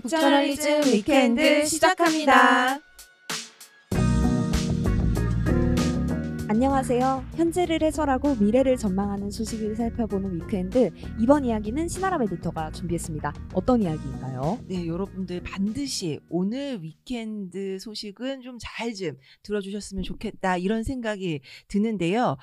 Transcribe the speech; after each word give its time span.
북저널리즘 0.00 0.84
weekend 0.92 1.66
시작합니다. 1.66 2.80
안녕하세요. 6.46 7.24
현재를 7.34 7.82
해설하고 7.82 8.36
미래를 8.36 8.76
전망하는 8.76 9.30
소식을 9.30 9.74
살펴보는 9.76 10.36
weekend. 10.36 10.90
이번 11.18 11.44
이야기는 11.44 11.88
신아람 11.88 12.22
에디터가 12.22 12.70
준비했습니다. 12.70 13.32
어떤 13.54 13.82
이야기인가요? 13.82 14.60
네, 14.68 14.86
여러분들 14.86 15.42
반드시 15.42 16.20
오늘 16.28 16.82
weekend 16.82 17.78
소식은 17.80 18.42
좀 18.42 18.67
잘 18.67 18.91
좀 18.91 19.16
들어주셨으면 19.42 20.04
좋겠다 20.04 20.56
이런 20.56 20.84
생각이 20.84 21.40
드는데요. 21.66 22.36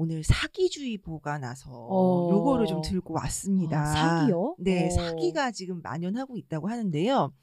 오늘 0.00 0.24
사기주의보가 0.24 1.36
나서 1.40 1.68
어. 1.70 2.30
요거를 2.30 2.66
좀 2.66 2.80
들고 2.80 3.12
왔습니다. 3.16 3.82
아, 3.82 3.84
사기요? 3.84 4.56
네, 4.58 4.86
어. 4.86 4.90
사기가 4.90 5.50
지금 5.50 5.82
만연하고 5.82 6.38
있다고 6.38 6.70
하는데요. 6.70 7.34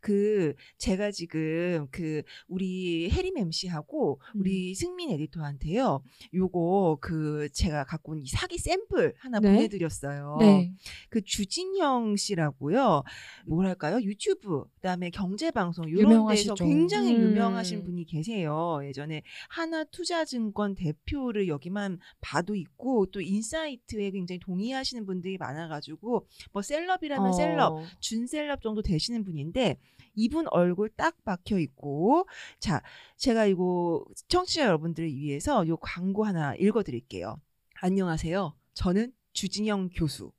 그 0.00 0.54
제가 0.78 1.10
지금 1.10 1.86
그 1.90 2.22
우리 2.48 3.10
해림 3.10 3.36
MC하고 3.36 4.20
음. 4.34 4.40
우리 4.40 4.74
승민 4.74 5.10
에디터한테요. 5.10 6.02
요거 6.34 6.98
그 7.00 7.48
제가 7.52 7.84
갖고 7.84 8.12
온 8.12 8.20
이 8.20 8.26
사기 8.26 8.58
샘플 8.58 9.14
하나 9.18 9.40
네? 9.40 9.54
보내드렸어요. 9.54 10.36
네. 10.40 10.72
그 11.08 11.22
주진형 11.22 12.16
씨라고요. 12.16 13.02
뭐랄까요? 13.46 14.00
유튜브, 14.02 14.64
그다음에 14.74 15.08
경제 15.10 15.50
방송 15.50 15.88
이런 15.88 16.26
데서. 16.28 16.54
굉장히 16.54 17.14
음. 17.16 17.22
유명하신 17.22 17.82
분이 17.84 18.04
계세요. 18.04 18.80
예전에 18.84 19.22
하나투자증권 19.48 20.74
대표를 20.74 21.48
여기만 21.48 21.98
봐도 22.20 22.54
있고 22.54 23.06
또 23.06 23.20
insight에 23.20 24.10
굉장히 24.10 24.38
동의하시는 24.38 25.06
분들이 25.06 25.38
많아가지고 25.38 26.26
뭐 26.52 26.62
셀럽이라면 26.62 27.28
어. 27.28 27.32
셀럽, 27.32 27.82
준셀럽 28.00 28.60
정도 28.62 28.82
되시는 28.82 29.24
분인데 29.24 29.78
이분 30.14 30.46
얼굴 30.50 30.88
딱 30.90 31.16
박혀 31.24 31.58
있고 31.58 32.26
자 32.58 32.82
제가 33.16 33.46
이거 33.46 34.04
청취자 34.28 34.64
여러분들을 34.64 35.08
위해서 35.08 35.66
요 35.68 35.76
광고 35.76 36.24
하나 36.24 36.54
읽어드릴게요. 36.56 37.36
안녕하세요. 37.80 38.54
저는 38.74 39.12
주진영 39.32 39.90
교수. 39.94 40.32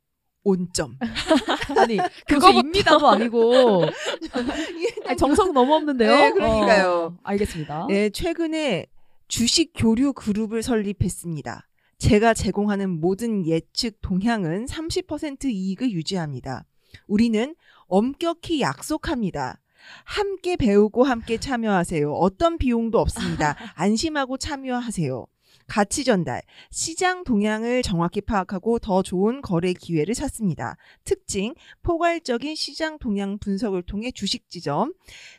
온점. 0.44 0.98
아니, 1.78 1.98
교수입니다도 2.28 3.08
아니고. 3.08 3.84
아니, 5.06 5.18
정성 5.18 5.54
너무 5.54 5.76
없는데요? 5.76 6.10
네, 6.10 6.32
그러니까요. 6.32 6.90
어, 6.90 7.18
알겠습니다. 7.24 7.86
네, 7.88 8.10
최근에 8.10 8.88
주식 9.28 9.72
교류 9.76 10.14
그룹을 10.14 10.64
설립했습니다. 10.64 11.68
제가 12.00 12.34
제공하는 12.34 12.90
모든 12.90 13.46
예측 13.46 14.02
동향은 14.02 14.66
30% 14.66 15.46
이익을 15.46 15.92
유지합니다. 15.92 16.66
우리는 17.08 17.56
엄격히 17.88 18.62
약속합니다. 18.62 19.60
함께 20.06 20.56
배우고 20.56 21.04
함께 21.04 21.38
참여하세요. 21.38 22.12
어떤 22.14 22.58
비용도 22.58 23.00
없습니다. 23.00 23.56
안심하고 23.76 24.38
참여하세요. 24.38 25.26
가치 25.68 26.04
전달, 26.04 26.42
시장 26.70 27.24
동향을 27.24 27.82
정확히 27.82 28.20
파악하고 28.20 28.80
더 28.80 29.02
좋은 29.02 29.42
거래 29.42 29.72
기회를 29.72 30.14
찾습니다. 30.14 30.76
특징, 31.06 31.54
포괄적인 31.82 32.56
시장 32.56 32.98
동향 33.00 33.38
분석을 33.38 33.84
통해 33.84 34.12
주식 34.12 34.50
지점, 34.50 34.94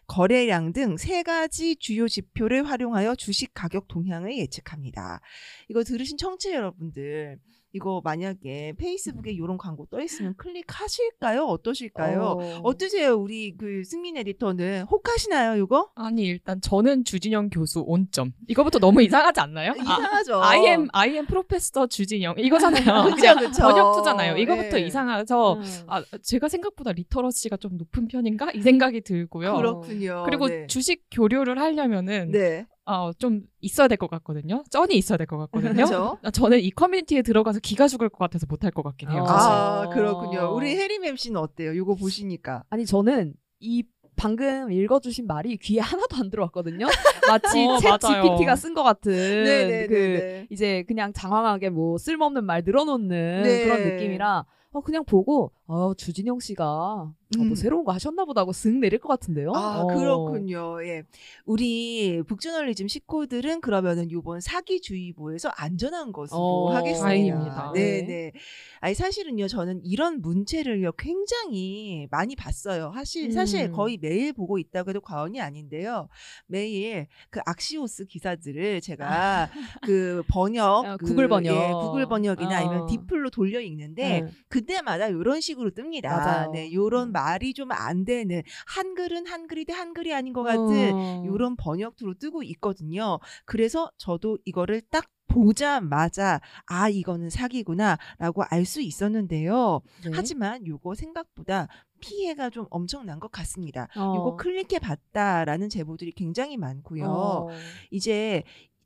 거래량 0.07 0.73
등 0.73 0.97
세 0.97 1.23
가지 1.23 1.77
주요 1.77 2.09
지표를 2.09 2.65
활용하여 2.65 3.15
주식 3.17 3.53
가격 3.53 3.89
동향을 3.89 4.39
예측합니다. 4.39 5.21
이거 5.69 5.85
들으신 5.85 6.17
청취자 6.17 6.55
여러분들, 6.55 7.39
이거 7.75 8.03
만약에 8.05 8.75
페이스북에 8.77 9.33
이런 9.33 9.57
광고 9.57 9.87
떠 9.87 10.01
있으면 10.03 10.35
클릭하실까요? 10.37 11.45
어떠실까요? 11.45 12.39
어떠세요 12.63 13.15
우리 13.15 13.57
그 13.57 13.83
승민 13.85 14.17
에디터는 14.17 14.85
혹하시나요, 14.91 15.63
이거? 15.63 15.91
아니 15.95 16.25
일단 16.25 16.61
저는 16.61 17.05
주진형 17.05 17.49
교수 17.51 17.83
온점. 17.87 18.33
이거부터 18.49 18.79
너무 18.79 19.01
이상하지 19.03 19.41
않나요? 19.41 19.73
아, 19.73 19.75
이상하죠. 19.77 20.43
I 20.43 20.59
am 20.67 20.89
I 20.93 21.11
am 21.13 21.27
professor 21.27 21.87
주진형 21.87 22.35
이거잖아요. 22.39 23.15
그냥 23.17 23.39
그쵸. 23.39 23.63
번역투잖아요. 23.63 24.37
이거부터 24.37 24.77
네. 24.77 24.87
이상해서 24.87 25.55
음. 25.55 25.63
아 25.87 26.03
제가 26.23 26.49
생각보다 26.49 26.93
literacy가 26.93 27.57
좀 27.57 27.79
높은 27.79 28.07
편인가 28.09 28.51
이 28.53 28.61
생각이 28.61 29.01
들고요. 29.03 29.57
그렇군요. 29.57 30.23
그리고 30.27 30.49
네. 30.49 30.67
주식 30.67 31.05
교류를 31.11 31.59
하려면은 31.59 32.31
네. 32.33 32.67
어, 32.85 33.13
좀 33.19 33.43
있어야 33.61 33.87
될 33.89 33.97
것 33.99 34.11
같거든요. 34.11 34.65
쩐이 34.71 34.95
있어야 34.97 35.17
될 35.17 35.27
것 35.27 35.39
같거든요. 35.39 35.73
그렇죠. 35.75 36.19
아, 36.23 36.31
저는 36.31 36.61
이 36.61 36.71
커뮤니티에 36.71 37.23
들어가서 37.23 37.61
기가 37.61 37.87
죽을 37.89 38.09
것 38.09 38.19
같아서 38.19 38.47
못할 38.49 38.71
것 38.73 38.83
같긴 38.83 39.11
해요. 39.11 39.23
어. 39.23 39.27
사실. 39.27 39.51
아, 39.51 39.89
그렇군요. 39.93 40.55
우리 40.55 40.77
해림 40.77 41.05
MC는 41.05 41.37
어때요? 41.41 41.73
이거 41.73 41.95
보시니까. 41.95 42.65
아니, 42.71 42.85
저는 42.85 43.35
이 43.61 43.85
방금 44.17 44.71
읽어주신 44.71 45.27
말이 45.27 45.57
귀에 45.57 45.81
하나도 45.81 46.17
안 46.17 46.29
들어왔거든요. 46.29 46.87
마치 47.29 47.65
어, 47.67 47.77
챗 47.79 47.99
맞아요. 48.05 48.23
GPT가 48.25 48.57
쓴 48.57 48.75
것 48.75 48.83
같은 48.83 49.13
네네네. 49.13 49.87
그 49.87 50.47
이제 50.51 50.85
그냥 50.87 51.13
장황하게 51.13 51.71
뭐 51.71 51.97
쓸모없는 51.99 52.45
말 52.45 52.63
늘어놓는 52.65 53.43
네. 53.43 53.65
그런 53.65 53.81
느낌이라 53.83 54.45
어 54.73 54.81
그냥 54.81 55.05
보고 55.05 55.53
어 55.67 55.95
주진영 55.95 56.41
씨가 56.41 56.65
어, 56.65 57.15
음. 57.41 57.49
뭐 57.49 57.57
새로운 57.57 57.85
거 57.85 57.93
하셨나 57.93 58.25
보다 58.25 58.43
하고 58.43 58.53
쓱 58.53 58.79
내릴 58.79 58.99
것 58.99 59.09
같은데요. 59.09 59.53
아, 59.55 59.81
어. 59.81 59.87
그렇군요. 59.87 60.85
예. 60.85 61.05
우리 61.45 62.23
북저널리즘 62.27 62.89
식구들은 62.89 63.61
그러면은 63.61 64.11
요번 64.11 64.41
사기주의보에서 64.41 65.51
안전한 65.57 66.13
것으로 66.13 66.39
어, 66.39 66.75
하겠습니다. 66.75 67.07
다행입니다. 67.07 67.73
네, 67.75 68.03
네. 68.03 68.33
아니 68.81 68.95
사실은요. 68.95 69.49
저는 69.49 69.81
이런 69.85 70.21
문체를요 70.21 70.93
굉장히 70.93 72.07
많이 72.11 72.37
봤어요. 72.37 72.93
사실 72.95 73.33
사실 73.33 73.67
음. 73.67 73.73
거의 73.73 73.99
매일 73.99 74.33
보고 74.33 74.59
있다고 74.59 74.91
해도 74.91 75.01
과언이 75.01 75.41
아닌데요. 75.41 76.09
매일 76.47 77.07
그 77.31 77.41
악시오스 77.47 78.07
기사들을 78.07 78.81
제가 78.81 79.51
그 79.83 80.23
번역 80.29 80.85
어, 80.85 80.97
그, 80.99 81.07
구글 81.07 81.29
번역. 81.29 81.55
예, 81.55 81.73
구글 81.73 82.07
번역이나 82.07 82.51
어. 82.51 82.55
아니면 82.55 82.87
디플로 82.87 83.31
돌려 83.31 83.61
읽는데 83.61 84.21
네. 84.23 84.31
그때마다 84.67 85.09
이런 85.09 85.41
식으로 85.41 85.71
뜹니다. 85.71 86.09
맞아요. 86.09 86.51
네, 86.53 86.73
요런 86.73 87.09
음. 87.09 87.13
말이 87.13 87.53
좀 87.55 87.73
안 87.73 88.05
되는 88.05 88.43
한글은 88.67 89.27
한글이데 89.27 89.73
한글이 89.73 90.13
아닌 90.15 90.33
것 90.33 90.43
같은 90.43 90.93
어. 90.95 91.25
요런 91.27 91.57
번역투로 91.57 92.15
뜨고 92.15 92.43
있거든요. 92.45 93.19
그래서 93.45 93.91
저도 93.97 94.39
이거를 94.45 94.83
딱 94.91 95.07
보자마자 95.27 96.41
아 96.67 96.89
이거는 96.89 97.31
사기구나라고 97.31 98.43
알 98.51 98.67
수 98.67 98.81
있었는데요. 98.83 99.81
네. 100.05 100.11
하지만 100.15 100.67
요거 100.67 100.95
생각보다 100.95 101.69
피해가 102.01 102.51
좀 102.51 102.67
엄청난 102.71 103.19
것 103.19 103.31
같습니다. 103.33 103.89
어. 103.97 104.15
요거 104.17 104.37
클릭해 104.37 104.79
봤다라는 104.81 105.69
제보들이 105.69 106.13
굉장히 106.13 106.57
많고요. 106.57 107.07
어. 107.07 107.49
이제 107.91 108.43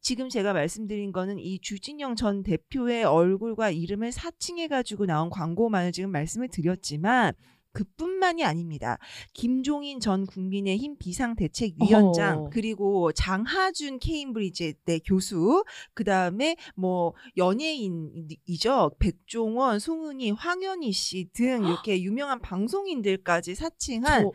지금 0.06 0.28
제가 0.28 0.53
말씀드린 0.53 1.11
거는 1.11 1.41
이 1.41 1.59
주진영 1.59 2.15
전 2.15 2.44
대표의 2.44 3.03
얼굴과 3.03 3.71
이름을 3.72 4.12
사칭해 4.12 4.69
가지고 4.69 5.05
나온 5.05 5.31
광고만을 5.31 5.91
지금 5.91 6.12
말씀을 6.12 6.47
드렸지만 6.47 7.34
그뿐만이 7.72 8.44
아닙니다. 8.44 8.99
김종인 9.33 9.99
전 9.99 10.25
국민의힘 10.25 10.97
비상대책위원장 10.99 12.39
어. 12.44 12.50
그리고 12.53 13.11
장하준 13.11 13.99
케임브리지 13.99 14.75
대 14.84 15.00
교수 15.00 15.65
그다음에 15.94 16.55
뭐 16.77 17.12
연예인이죠. 17.37 18.93
백종원, 19.00 19.81
송은이, 19.81 20.31
황현희 20.31 20.93
씨 20.93 21.28
등 21.33 21.65
이렇게 21.67 22.00
유명한 22.00 22.41
방송인들까지 22.41 23.56
사칭한 23.56 24.23
저 24.23 24.31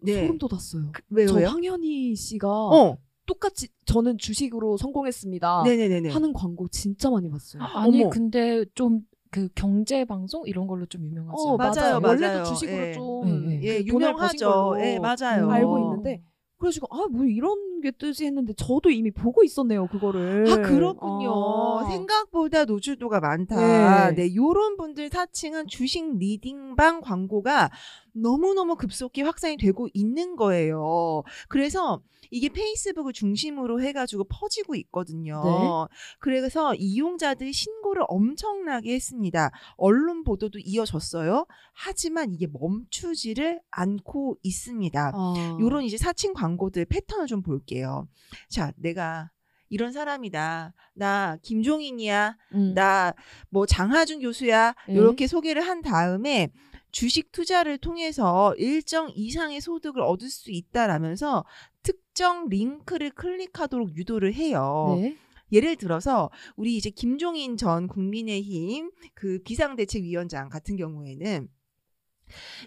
네. 0.00 0.20
소름 0.20 0.36
돋았어요. 0.36 0.90
그- 0.92 1.02
왜요? 1.08 1.28
저? 1.28 1.40
황현희 1.40 2.14
씨가 2.14 2.46
어. 2.46 2.98
똑같이 3.26 3.68
저는 3.86 4.18
주식으로 4.18 4.76
성공했습니다. 4.76 5.62
네네네네. 5.64 6.10
하는 6.10 6.32
광고 6.32 6.68
진짜 6.68 7.10
많이 7.10 7.28
봤어요. 7.30 7.62
아니 7.62 8.02
어머. 8.02 8.10
근데 8.10 8.64
좀 8.74 9.02
그 9.34 9.48
경제 9.56 10.04
방송 10.04 10.44
이런 10.46 10.68
걸로 10.68 10.86
좀 10.86 11.04
유명하지. 11.04 11.34
어, 11.36 11.56
맞아요, 11.56 11.96
않아요? 11.96 12.00
원래도 12.04 12.32
맞아요. 12.34 12.44
주식으로 12.44 12.86
예. 12.86 12.92
좀 12.92 13.50
예, 13.50 13.56
예. 13.56 13.62
예, 13.64 13.82
그 13.82 13.90
돈을 13.90 14.12
버신 14.12 14.38
유명하죠. 14.38 14.46
걸로 14.48 14.80
예, 14.80 14.98
맞아요. 15.00 15.50
알고 15.50 15.74
어. 15.74 15.80
있는데 15.80 16.22
그래가지고 16.56 16.86
아 16.92 17.08
뭐 17.10 17.24
이런 17.24 17.73
게 17.84 17.90
뜨지 17.90 18.24
했는데 18.24 18.54
저도 18.54 18.90
이미 18.90 19.10
보고 19.10 19.44
있었네요 19.44 19.86
그거를. 19.86 20.50
아 20.50 20.56
그렇군요. 20.56 21.80
아. 21.80 21.90
생각보다 21.90 22.64
노출도가 22.64 23.20
많다. 23.20 24.10
네. 24.10 24.14
네, 24.16 24.34
요런 24.34 24.76
분들 24.76 25.10
사칭한 25.10 25.66
주식 25.68 26.16
리딩방 26.16 27.02
광고가 27.02 27.70
너무너무 28.12 28.76
급속히 28.76 29.22
확산이 29.22 29.56
되고 29.56 29.88
있는 29.92 30.36
거예요. 30.36 31.22
그래서 31.48 32.00
이게 32.30 32.48
페이스북을 32.48 33.12
중심으로 33.12 33.80
해가지고 33.82 34.24
퍼지고 34.24 34.74
있거든요. 34.76 35.42
네. 35.44 35.96
그래서 36.18 36.74
이용자들이 36.74 37.52
신고를 37.52 38.04
엄청나게 38.08 38.94
했습니다. 38.94 39.50
언론 39.76 40.24
보도도 40.24 40.58
이어졌어요. 40.58 41.46
하지만 41.72 42.32
이게 42.32 42.46
멈추지를 42.46 43.60
않고 43.70 44.38
있습니다. 44.42 45.12
아. 45.14 45.58
요런 45.60 45.84
이제 45.84 45.96
사칭 45.96 46.32
광고들 46.32 46.86
패턴을 46.86 47.26
좀 47.26 47.42
볼게요. 47.42 47.73
자, 48.48 48.72
내가 48.76 49.30
이런 49.68 49.92
사람이다. 49.92 50.72
나 50.94 51.38
김종인이야. 51.42 52.36
음. 52.54 52.74
나뭐 52.74 53.66
장하준 53.66 54.20
교수야. 54.20 54.74
예. 54.88 54.94
요렇게 54.94 55.26
소개를 55.26 55.62
한 55.62 55.82
다음에 55.82 56.48
주식 56.92 57.32
투자를 57.32 57.78
통해서 57.78 58.54
일정 58.56 59.10
이상의 59.12 59.60
소득을 59.60 60.00
얻을 60.00 60.28
수 60.30 60.52
있다라면서 60.52 61.44
특정 61.82 62.48
링크를 62.48 63.10
클릭하도록 63.10 63.96
유도를 63.96 64.34
해요. 64.34 64.96
네. 65.00 65.16
예를 65.50 65.76
들어서 65.76 66.30
우리 66.56 66.76
이제 66.76 66.90
김종인 66.90 67.56
전 67.56 67.88
국민의힘 67.88 68.90
그 69.14 69.40
비상대책위원장 69.44 70.48
같은 70.48 70.76
경우에는 70.76 71.48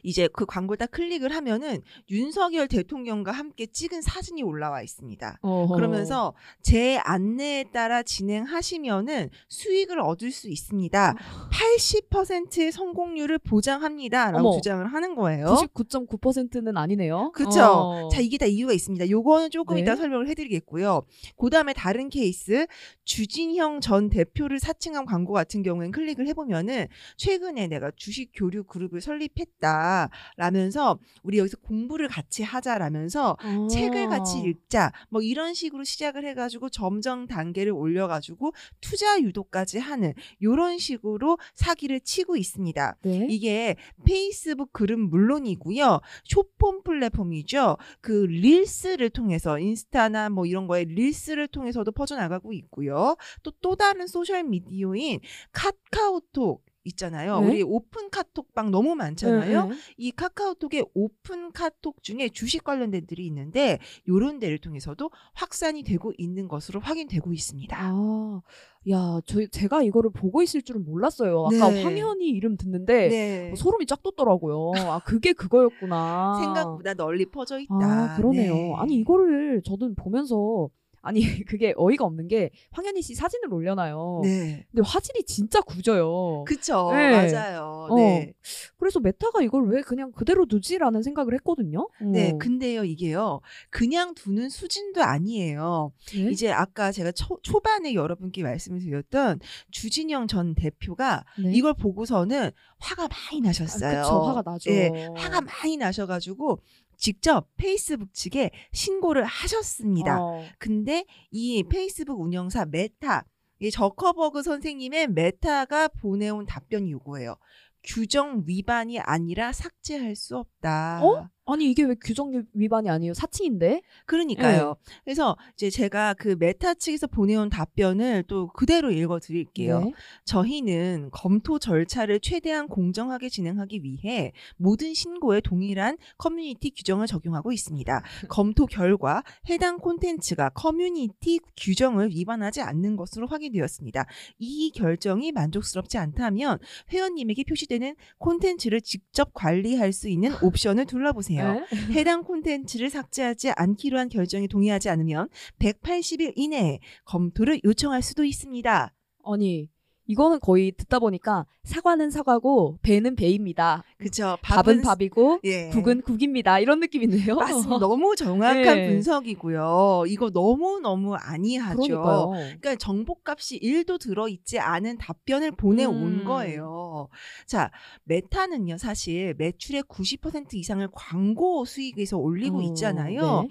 이제 0.03 0.27
그 0.31 0.45
광고를 0.45 0.77
딱 0.77 0.91
클릭을 0.91 1.33
하면은 1.33 1.81
윤석열 2.09 2.67
대통령과 2.67 3.31
함께 3.31 3.65
찍은 3.65 4.01
사진이 4.01 4.43
올라와 4.43 4.81
있습니다. 4.81 5.39
어허. 5.41 5.75
그러면서 5.75 6.33
제 6.61 6.97
안내에 6.97 7.65
따라 7.73 8.03
진행하시면은 8.03 9.29
수익을 9.49 9.99
얻을 9.99 10.31
수 10.31 10.49
있습니다. 10.49 11.15
80%의 11.51 12.71
성공률을 12.71 13.39
보장합니다라고 13.39 14.49
어머. 14.49 14.57
주장을 14.57 14.85
하는 14.85 15.15
거예요. 15.15 15.47
99.9%는 15.47 16.77
아니네요. 16.77 17.31
그쵸. 17.33 17.63
어. 17.63 18.09
자, 18.09 18.21
이게 18.21 18.37
다 18.37 18.45
이유가 18.45 18.73
있습니다. 18.73 19.09
요거는 19.09 19.51
조금 19.51 19.75
네. 19.75 19.81
이따 19.81 19.95
설명을 19.95 20.27
해 20.27 20.35
드리겠고요. 20.35 21.03
그 21.37 21.49
다음에 21.49 21.73
다른 21.73 22.09
케이스, 22.09 22.67
주진형 23.05 23.81
전 23.81 24.09
대표를 24.09 24.59
사칭한 24.59 25.05
광고 25.05 25.33
같은 25.33 25.63
경우엔 25.63 25.91
클릭을 25.91 26.27
해 26.27 26.33
보면은 26.33 26.87
최근에 27.17 27.67
내가 27.67 27.91
주식 27.95 28.31
교류 28.33 28.63
그룹을 28.63 29.01
설립했 29.01 29.56
다. 29.59 30.09
라면서 30.37 30.97
우리 31.23 31.37
여기서 31.37 31.57
공부를 31.57 32.07
같이 32.07 32.43
하자라면서 32.43 33.37
어. 33.43 33.67
책을 33.67 34.07
같이 34.07 34.39
읽자. 34.39 34.91
뭐 35.09 35.21
이런 35.21 35.53
식으로 35.53 35.83
시작을 35.83 36.25
해가지고 36.25 36.69
점점 36.69 37.27
단계를 37.27 37.71
올려가지고 37.73 38.53
투자 38.81 39.19
유도까지 39.19 39.79
하는 39.79 40.13
요런 40.41 40.77
식으로 40.79 41.37
사기를 41.53 41.99
치고 41.99 42.37
있습니다. 42.37 42.95
네. 43.03 43.27
이게 43.29 43.75
페이스북 44.05 44.71
글은 44.73 45.09
물론이고요. 45.09 45.99
쇼폼 46.23 46.83
플랫폼이죠. 46.83 47.77
그 48.01 48.25
릴스를 48.29 49.09
통해서 49.09 49.59
인스타나 49.59 50.29
뭐 50.29 50.45
이런 50.45 50.67
거에 50.67 50.85
릴스를 50.85 51.47
통해서도 51.47 51.91
퍼져나가고 51.91 52.53
있고요. 52.53 53.15
또 53.43 53.51
또 53.61 53.75
다른 53.75 54.07
소셜 54.07 54.43
미디어인 54.43 55.19
카카오톡 55.51 56.63
있잖아요. 56.87 57.39
네. 57.41 57.47
우리 57.47 57.63
오픈 57.63 58.09
카톡방 58.09 58.71
너무 58.71 58.95
많잖아요. 58.95 59.63
네, 59.65 59.69
네. 59.69 59.75
이 59.97 60.11
카카오톡의 60.11 60.85
오픈 60.93 61.51
카톡 61.51 62.01
중에 62.03 62.29
주식 62.29 62.63
관련된 62.63 63.05
들이 63.05 63.25
있는데 63.27 63.79
요런 64.07 64.39
데를 64.39 64.57
통해서도 64.57 65.11
확산이 65.33 65.83
되고 65.83 66.11
있는 66.17 66.47
것으로 66.47 66.79
확인되고 66.79 67.33
있습니다. 67.33 67.77
아, 67.79 68.41
야, 68.89 69.19
저 69.25 69.45
제가 69.45 69.83
이거를 69.83 70.11
보고 70.11 70.41
있을 70.41 70.61
줄은 70.61 70.85
몰랐어요. 70.85 71.45
아까 71.45 71.69
네. 71.69 71.83
황현희 71.83 72.27
이름 72.29 72.57
듣는데 72.57 73.09
네. 73.09 73.51
어, 73.51 73.55
소름이 73.55 73.85
쫙 73.85 74.01
돋더라고요. 74.01 74.71
아, 74.89 74.99
그게 74.99 75.33
그거였구나. 75.33 76.39
생각보다 76.41 76.93
널리 76.93 77.25
퍼져 77.25 77.59
있다. 77.59 77.75
아, 77.75 78.15
그러네요. 78.17 78.53
네. 78.53 78.73
아니 78.77 78.95
이거를 78.95 79.61
저는 79.63 79.95
보면서 79.95 80.69
아니 81.07 81.21
그게 81.47 81.73
어이가 81.77 82.03
없는 82.03 82.27
게 82.27 82.49
황현희 82.71 83.01
씨 83.01 83.15
사진을 83.15 83.53
올려놔요. 83.53 84.21
네. 84.23 84.65
근데 84.69 84.83
화질이 84.85 85.23
진짜 85.23 85.61
구려요. 85.61 86.43
그쵸. 86.45 86.91
네. 86.91 87.31
맞아요. 87.31 87.87
어. 87.89 87.95
네. 87.95 88.33
그래서 88.77 88.99
메타가 88.99 89.41
이걸 89.41 89.69
왜 89.69 89.81
그냥 89.81 90.11
그대로 90.11 90.45
두지라는 90.45 91.03
생각을 91.03 91.33
했거든요. 91.35 91.87
네. 92.01 92.31
어. 92.31 92.37
근데요, 92.37 92.83
이게요. 92.83 93.39
그냥 93.69 94.13
두는 94.15 94.49
수준도 94.49 95.01
아니에요. 95.01 95.93
네? 96.13 96.29
이제 96.29 96.51
아까 96.51 96.91
제가 96.91 97.13
초, 97.13 97.39
초반에 97.41 97.93
여러분께 97.93 98.43
말씀을 98.43 98.81
드렸던 98.81 99.39
주진형 99.71 100.27
전 100.27 100.55
대표가 100.55 101.23
네. 101.41 101.53
이걸 101.53 101.73
보고서는 101.73 102.51
화가 102.79 103.07
많이 103.07 103.41
나셨어요. 103.41 103.99
아, 103.99 104.03
그쵸, 104.03 104.21
화가 104.23 104.43
나죠. 104.45 104.71
예, 104.71 105.07
화가 105.15 105.41
많이 105.41 105.77
나셔가지고 105.77 106.61
직접 106.97 107.47
페이스북 107.55 108.13
측에 108.13 108.51
신고를 108.73 109.23
하셨습니다. 109.23 110.21
어. 110.21 110.43
근데 110.57 111.05
이 111.31 111.63
페이스북 111.63 112.19
운영사 112.19 112.65
메타, 112.65 113.25
이 113.59 113.71
저커버그 113.71 114.43
선생님의 114.43 115.07
메타가 115.07 115.89
보내온 115.89 116.45
답변이 116.45 116.91
요거예요. 116.91 117.37
규정 117.83 118.43
위반이 118.45 118.99
아니라 118.99 119.53
삭제할 119.53 120.15
수 120.15 120.37
없다. 120.37 121.01
어? 121.03 121.29
아니 121.47 121.71
이게 121.71 121.83
왜 121.83 121.95
규정 121.95 122.43
위반이 122.53 122.89
아니에요? 122.89 123.13
사칭인데? 123.13 123.81
그러니까요. 124.05 124.75
네. 124.85 124.93
그래서 125.05 125.37
이제 125.53 125.69
제가 125.69 126.13
그 126.15 126.35
메타 126.37 126.75
측에서 126.75 127.07
보내온 127.07 127.49
답변을 127.49 128.25
또 128.27 128.47
그대로 128.47 128.91
읽어 128.91 129.19
드릴게요. 129.19 129.79
네. 129.79 129.93
저희는 130.25 131.09
검토 131.11 131.57
절차를 131.57 132.19
최대한 132.19 132.67
공정하게 132.67 133.29
진행하기 133.29 133.83
위해 133.83 134.33
모든 134.57 134.93
신고에 134.93 135.41
동일한 135.41 135.97
커뮤니티 136.17 136.71
규정을 136.71 137.07
적용하고 137.07 137.51
있습니다. 137.51 138.03
검토 138.27 138.65
결과 138.65 139.23
해당 139.49 139.77
콘텐츠가 139.77 140.49
커뮤니티 140.49 141.39
규정을 141.55 142.09
위반하지 142.09 142.61
않는 142.61 142.97
것으로 142.97 143.27
확인되었습니다. 143.27 144.05
이 144.39 144.71
결정이 144.71 145.31
만족스럽지 145.31 145.97
않다면 145.97 146.59
회원님에게 146.91 147.43
표시되는 147.45 147.95
콘텐츠를 148.17 148.81
직접 148.81 149.33
관리할 149.33 149.93
수 149.93 150.09
있는 150.09 150.33
옵션을 150.41 150.85
둘러보세요. 150.85 151.36
네? 151.37 151.65
해당 151.93 152.23
콘텐츠를 152.23 152.89
삭제하지 152.89 153.51
않기로 153.51 153.97
한 153.97 154.09
결정에 154.09 154.47
동의하지 154.47 154.89
않으면 154.89 155.29
180일 155.59 156.33
이내에 156.35 156.79
검토를 157.05 157.61
요청할 157.63 158.01
수도 158.01 158.23
있습니다. 158.23 158.93
아니 159.25 159.69
이거는 160.07 160.39
거의 160.39 160.71
듣다 160.71 160.99
보니까 160.99 161.45
사과는 161.63 162.09
사과고 162.11 162.79
배는 162.81 163.15
배입니다. 163.15 163.83
그죠? 163.97 164.37
밥은 164.41 164.81
밥이고 164.81 165.41
예. 165.43 165.69
국은 165.69 166.01
국입니다. 166.01 166.59
이런 166.59 166.79
느낌인데요. 166.79 167.35
맞습니다. 167.35 167.77
너무 167.79 168.15
정확한 168.15 168.63
네. 168.63 168.89
분석이고요. 168.89 170.05
이거 170.07 170.29
너무 170.29 170.79
너무 170.79 171.15
아니하죠. 171.15 171.81
그러니까요. 171.81 172.29
그러니까 172.31 172.75
정보값이 172.75 173.59
1도 173.59 173.99
들어 173.99 174.29
있지 174.29 174.59
않은 174.59 174.97
답변을 174.97 175.51
보내 175.51 175.83
온 175.83 176.21
음. 176.21 176.23
거예요. 176.23 177.09
자, 177.45 177.69
메타는요, 178.05 178.77
사실 178.77 179.35
매출의 179.37 179.83
90% 179.83 180.53
이상을 180.53 180.87
광고 180.93 181.65
수익에서 181.65 182.17
올리고 182.17 182.59
어, 182.59 182.61
있잖아요. 182.61 183.41
네. 183.41 183.49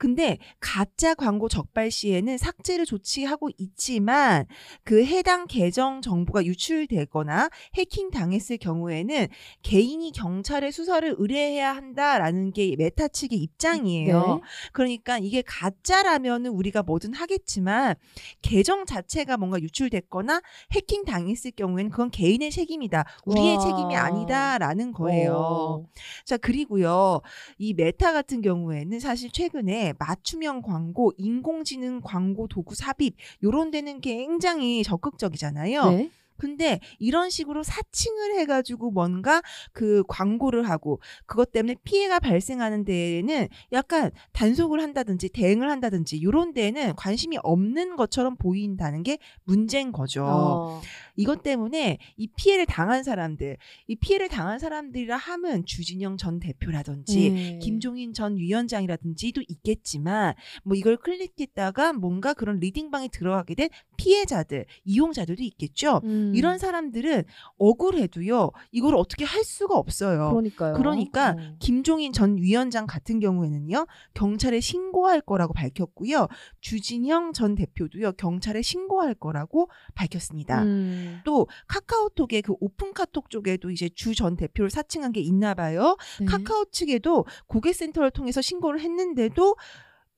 근데 0.00 0.38
가짜 0.60 1.14
광고 1.14 1.50
적발 1.50 1.90
시에는 1.90 2.38
삭제를 2.38 2.86
조치하고 2.86 3.50
있지만 3.58 4.46
그 4.82 5.04
해당 5.04 5.46
계정 5.46 6.00
정보가 6.00 6.46
유출되거나 6.46 7.50
해킹 7.74 8.10
당했을 8.10 8.56
경우에는 8.56 9.26
개인이 9.62 10.10
경찰에 10.12 10.70
수사를 10.70 11.14
의뢰해야 11.18 11.76
한다라는 11.76 12.52
게 12.52 12.74
메타 12.76 13.08
측의 13.08 13.40
입장이에요. 13.40 14.36
네. 14.36 14.48
그러니까 14.72 15.18
이게 15.18 15.42
가짜라면은 15.42 16.50
우리가 16.52 16.82
뭐든 16.82 17.12
하겠지만 17.12 17.94
계정 18.40 18.86
자체가 18.86 19.36
뭔가 19.36 19.60
유출됐거나 19.60 20.40
해킹 20.72 21.04
당했을 21.04 21.50
경우에는 21.50 21.90
그건 21.90 22.10
개인의 22.10 22.50
책임이다. 22.52 23.04
우리의 23.26 23.56
와. 23.58 23.62
책임이 23.62 23.96
아니다라는 23.96 24.92
거예요. 24.92 25.34
어. 25.34 25.84
자, 26.24 26.38
그리고요. 26.38 27.20
이 27.58 27.74
메타 27.74 28.14
같은 28.14 28.40
경우에는 28.40 28.98
사실 28.98 29.30
최근에 29.30 29.89
맞춤형 29.98 30.62
광고, 30.62 31.12
인공지능 31.16 32.00
광고 32.02 32.48
도구 32.48 32.74
삽입 32.74 33.16
요런 33.42 33.70
데는 33.70 34.00
굉장히 34.00 34.82
적극적이잖아요. 34.82 35.90
네. 35.90 36.10
근데 36.40 36.80
이런 36.98 37.28
식으로 37.28 37.62
사칭을 37.62 38.38
해가지고 38.38 38.90
뭔가 38.90 39.42
그 39.72 40.02
광고를 40.08 40.68
하고 40.68 40.98
그것 41.26 41.52
때문에 41.52 41.76
피해가 41.84 42.18
발생하는 42.18 42.84
데에는 42.84 43.48
약간 43.72 44.10
단속을 44.32 44.80
한다든지 44.80 45.28
대응을 45.28 45.70
한다든지 45.70 46.16
이런 46.16 46.54
데에는 46.54 46.96
관심이 46.96 47.36
없는 47.42 47.96
것처럼 47.96 48.36
보인다는 48.36 49.02
게 49.02 49.18
문제인 49.44 49.92
거죠. 49.92 50.24
어. 50.24 50.80
이것 51.20 51.42
때문에 51.42 51.98
이 52.16 52.26
피해를 52.28 52.66
당한 52.66 53.02
사람들, 53.02 53.56
이 53.86 53.96
피해를 53.96 54.28
당한 54.28 54.58
사람들이라 54.58 55.16
함은 55.16 55.66
주진영 55.66 56.16
전 56.16 56.40
대표라든지 56.40 57.30
네. 57.30 57.58
김종인 57.60 58.12
전 58.12 58.36
위원장이라든지도 58.36 59.42
있겠지만 59.48 60.34
뭐 60.64 60.76
이걸 60.76 60.96
클릭했다가 60.96 61.92
뭔가 61.92 62.34
그런 62.34 62.58
리딩방에 62.58 63.08
들어가게 63.08 63.54
된 63.54 63.68
피해자들, 63.96 64.64
이용자들도 64.84 65.42
있겠죠. 65.42 66.00
음. 66.04 66.32
이런 66.34 66.58
사람들은 66.58 67.24
억울해도요. 67.58 68.50
이걸 68.72 68.94
어떻게 68.94 69.24
할 69.24 69.44
수가 69.44 69.76
없어요. 69.76 70.30
그러니까요. 70.30 70.74
그러니까 70.74 71.30
어. 71.38 71.56
김종인 71.58 72.12
전 72.12 72.38
위원장 72.38 72.86
같은 72.86 73.20
경우에는요. 73.20 73.86
경찰에 74.14 74.60
신고할 74.60 75.20
거라고 75.20 75.52
밝혔고요. 75.52 76.28
주진영 76.60 77.32
전 77.32 77.54
대표도요. 77.54 78.12
경찰에 78.12 78.62
신고할 78.62 79.14
거라고 79.14 79.68
밝혔습니다. 79.94 80.62
음. 80.62 81.09
또 81.24 81.48
카카오톡의 81.68 82.42
그 82.42 82.54
오픈 82.60 82.92
카톡 82.92 83.30
쪽에도 83.30 83.70
이제 83.70 83.88
주 83.88 84.14
전 84.14 84.36
대표를 84.36 84.70
사칭한 84.70 85.12
게 85.12 85.20
있나 85.20 85.54
봐요. 85.54 85.96
네. 86.20 86.26
카카오 86.26 86.66
측에도 86.72 87.24
고객센터를 87.46 88.10
통해서 88.10 88.40
신고를 88.42 88.80
했는데도 88.80 89.56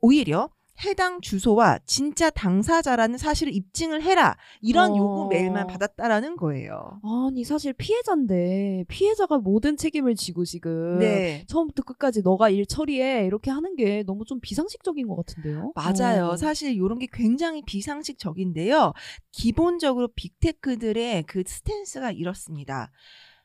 오히려 0.00 0.50
해당 0.84 1.20
주소와 1.20 1.78
진짜 1.84 2.30
당사자라는 2.30 3.18
사실을 3.18 3.54
입증을 3.54 4.02
해라. 4.02 4.36
이런 4.60 4.92
어. 4.92 4.96
요구 4.96 5.28
메일만 5.28 5.66
받았다라는 5.66 6.36
거예요. 6.36 7.00
아니 7.04 7.44
사실 7.44 7.72
피해자인데 7.72 8.84
피해자가 8.88 9.38
모든 9.38 9.76
책임을 9.76 10.14
지고 10.16 10.44
지금 10.44 10.98
네. 10.98 11.44
처음부터 11.46 11.82
끝까지 11.82 12.22
너가 12.22 12.48
일 12.48 12.66
처리해 12.66 13.26
이렇게 13.26 13.50
하는 13.50 13.76
게 13.76 14.02
너무 14.04 14.24
좀 14.24 14.40
비상식적인 14.40 15.06
것 15.06 15.16
같은데요. 15.16 15.72
맞아요. 15.74 16.28
어. 16.28 16.36
사실 16.36 16.72
이런 16.72 16.98
게 16.98 17.06
굉장히 17.12 17.62
비상식적인데요. 17.64 18.92
기본적으로 19.30 20.08
빅테크들의 20.14 21.24
그 21.24 21.42
스탠스가 21.46 22.10
이렇습니다. 22.12 22.90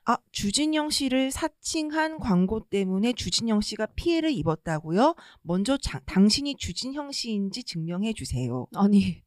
아, 0.10 0.18
주진영 0.32 0.90
씨를 0.90 1.32
사칭한 1.32 2.20
광고 2.20 2.62
때문에 2.62 3.12
주진영 3.12 3.60
씨가 3.60 3.88
피해를 3.88 4.32
입었다고요? 4.32 5.16
먼저 5.42 5.76
자- 5.76 6.00
당신이 6.06 6.56
주진영 6.56 7.12
씨인지 7.12 7.66
증명해 7.66 8.14
주세요. 8.14 8.68
아니. 8.74 9.22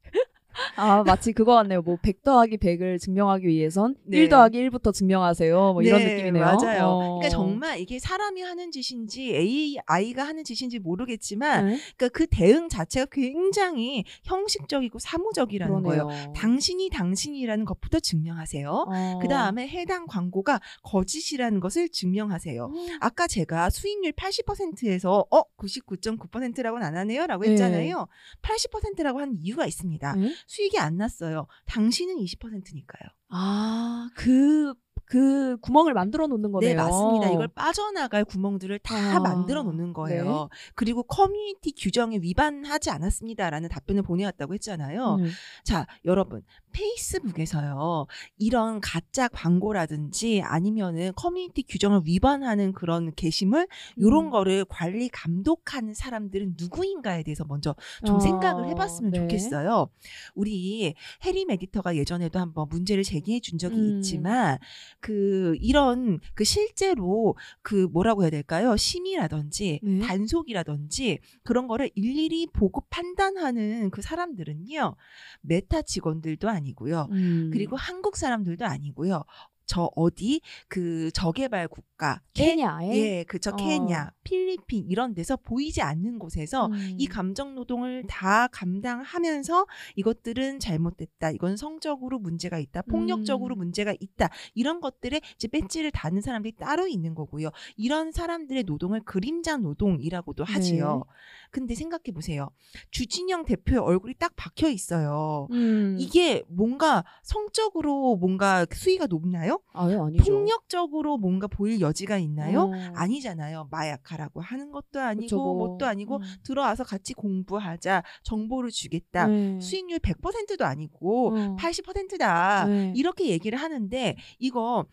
아, 0.76 1.02
마치 1.04 1.32
그거 1.32 1.54
같네요. 1.54 1.82
뭐, 1.82 1.96
100 2.02 2.22
더하기 2.22 2.58
100을 2.58 2.98
증명하기 3.00 3.46
위해선 3.46 3.96
네. 4.04 4.18
1 4.18 4.28
더하기 4.28 4.70
1부터 4.70 4.92
증명하세요. 4.92 5.72
뭐 5.72 5.82
이런 5.82 6.00
네, 6.00 6.14
느낌이네요. 6.14 6.44
맞아요. 6.44 6.84
어. 6.86 7.18
그러니까 7.18 7.28
정말 7.30 7.80
이게 7.80 7.98
사람이 7.98 8.42
하는 8.42 8.70
짓인지 8.70 9.34
AI가 9.34 10.26
하는 10.26 10.44
짓인지 10.44 10.78
모르겠지만 10.78 11.66
네, 11.66 11.78
그러니까 11.96 12.08
그 12.16 12.26
대응 12.26 12.68
자체가 12.68 13.06
굉장히 13.10 14.04
형식적이고 14.24 14.98
사무적이라는 14.98 15.82
그러네요. 15.82 16.06
거예요. 16.06 16.32
당신이 16.34 16.90
당신이라는 16.90 17.64
것부터 17.64 18.00
증명하세요. 18.00 18.70
어. 18.70 19.18
그 19.20 19.28
다음에 19.28 19.68
해당 19.68 20.06
광고가 20.06 20.60
거짓이라는 20.82 21.60
것을 21.60 21.88
증명하세요. 21.88 22.64
어. 22.64 22.70
아까 23.00 23.26
제가 23.26 23.70
수익률 23.70 24.12
80%에서 24.12 25.26
어 25.30 25.42
99.9%라고는 25.56 26.86
안 26.86 26.96
하네요라고 26.96 27.44
네. 27.44 27.50
했잖아요. 27.52 28.06
80%라고 28.42 29.20
한 29.20 29.36
이유가 29.40 29.66
있습니다. 29.66 30.14
네? 30.16 30.32
수익이 30.50 30.80
안 30.80 30.96
났어요. 30.96 31.46
당신은 31.66 32.16
20%니까요. 32.16 33.08
아, 33.28 34.08
그, 34.16 34.74
그 35.04 35.56
구멍을 35.58 35.94
만들어 35.94 36.26
놓는 36.26 36.50
거네요. 36.50 36.70
네, 36.70 36.74
맞습니다. 36.74 37.30
이걸 37.30 37.46
빠져나갈 37.46 38.24
구멍들을 38.24 38.80
다 38.80 38.96
아, 38.96 39.20
만들어 39.20 39.62
놓는 39.62 39.92
거예요. 39.92 40.48
그리고 40.74 41.04
커뮤니티 41.04 41.72
규정에 41.72 42.18
위반하지 42.18 42.90
않았습니다라는 42.90 43.68
답변을 43.68 44.02
보내왔다고 44.02 44.54
했잖아요. 44.54 45.18
음. 45.20 45.30
자, 45.62 45.86
여러분. 46.04 46.42
페이스북에서요. 46.72 48.06
이런 48.38 48.80
가짜 48.80 49.28
광고라든지 49.28 50.42
아니면은 50.42 51.12
커뮤니티 51.16 51.62
규정을 51.62 52.02
위반하는 52.04 52.72
그런 52.72 53.12
게시물 53.14 53.66
요런 54.00 54.26
음. 54.26 54.30
거를 54.30 54.64
관리 54.64 55.08
감독하는 55.08 55.94
사람들은 55.94 56.54
누구인가에 56.58 57.22
대해서 57.22 57.44
먼저 57.44 57.74
좀 58.06 58.16
어, 58.16 58.20
생각을 58.20 58.68
해봤으면 58.68 59.10
네. 59.10 59.20
좋겠어요. 59.20 59.88
우리 60.34 60.94
해리 61.24 61.46
에디터가 61.50 61.96
예전에도 61.96 62.38
한번 62.38 62.68
문제를 62.68 63.02
제기해 63.02 63.40
준 63.40 63.58
적이 63.58 63.76
음. 63.76 63.96
있지만 63.96 64.58
그 65.00 65.56
이런 65.60 66.20
그 66.34 66.44
실제로 66.44 67.36
그 67.62 67.88
뭐라고 67.92 68.22
해야 68.22 68.30
될까요? 68.30 68.76
심의라든지 68.76 69.80
네. 69.82 69.98
단속이라든지 70.00 71.18
그런 71.42 71.66
거를 71.66 71.90
일일이 71.94 72.46
보고 72.46 72.82
판단하는 72.90 73.90
그 73.90 74.02
사람들은요. 74.02 74.96
메타 75.42 75.82
직원들도 75.82 76.48
아니고요. 76.48 77.08
음. 77.10 77.50
그리고 77.52 77.76
한국 77.76 78.16
사람들도 78.16 78.64
아니고요. 78.64 79.24
저 79.66 79.90
어디 79.94 80.40
그 80.68 81.10
저개발 81.12 81.68
국가 81.68 82.22
케냐에 82.32 82.96
예, 82.96 83.24
그저 83.24 83.50
어. 83.50 83.56
케냐, 83.56 84.10
필리핀 84.24 84.86
이런 84.88 85.12
데서 85.12 85.36
보이지 85.36 85.82
않는 85.82 86.18
곳에서 86.18 86.68
음. 86.68 86.96
이 86.96 87.06
감정 87.06 87.54
노동을 87.54 88.04
다 88.08 88.46
감당하면서 88.46 89.66
이것들은 89.96 90.60
잘못됐다. 90.60 91.32
이건 91.32 91.58
성적으로 91.58 92.18
문제가 92.18 92.58
있다. 92.58 92.80
폭력적으로 92.82 93.54
음. 93.54 93.58
문제가 93.58 93.94
있다. 94.00 94.30
이런 94.54 94.80
것들에 94.80 95.20
이제 95.34 95.46
배지를 95.46 95.90
다는 95.90 96.22
사람들이 96.22 96.54
따로 96.58 96.86
있는 96.86 97.14
거고요. 97.14 97.50
이런 97.76 98.12
사람들의 98.12 98.62
노동을 98.62 99.02
그림자 99.04 99.58
노동이라고도 99.58 100.46
네. 100.46 100.52
하지요. 100.54 101.04
근데 101.50 101.74
생각해 101.74 102.12
보세요. 102.14 102.48
주진영 102.92 103.44
대표의 103.44 103.78
얼굴이 103.78 104.14
딱 104.18 104.32
박혀 104.36 104.70
있어요. 104.70 105.48
음. 105.50 105.96
이게 105.98 106.44
뭔가 106.48 107.04
성적으로 107.24 108.16
뭔가 108.16 108.64
수위가 108.72 109.06
높나요? 109.06 109.60
아유, 109.74 110.02
아니죠. 110.02 110.24
폭력적으로 110.24 111.18
뭔가 111.18 111.46
보일 111.46 111.78
여 111.82 111.89
지가 111.92 112.18
있나요? 112.18 112.62
어. 112.62 112.72
아니잖아요. 112.94 113.68
마약하라고 113.70 114.40
하는 114.40 114.70
것도 114.70 115.00
아니고 115.00 115.22
그쵸, 115.22 115.36
뭐. 115.36 115.68
뭣도 115.68 115.86
아니고 115.86 116.16
음. 116.16 116.22
들어와서 116.42 116.84
같이 116.84 117.14
공부하자. 117.14 118.02
정보를 118.22 118.70
주겠다. 118.70 119.26
네. 119.26 119.60
수익률 119.60 119.98
100%도 120.00 120.64
아니고 120.64 121.36
어. 121.36 121.56
80%다. 121.56 122.66
네. 122.66 122.92
이렇게 122.96 123.28
얘기를 123.28 123.58
하는데 123.58 124.16
이거 124.38 124.86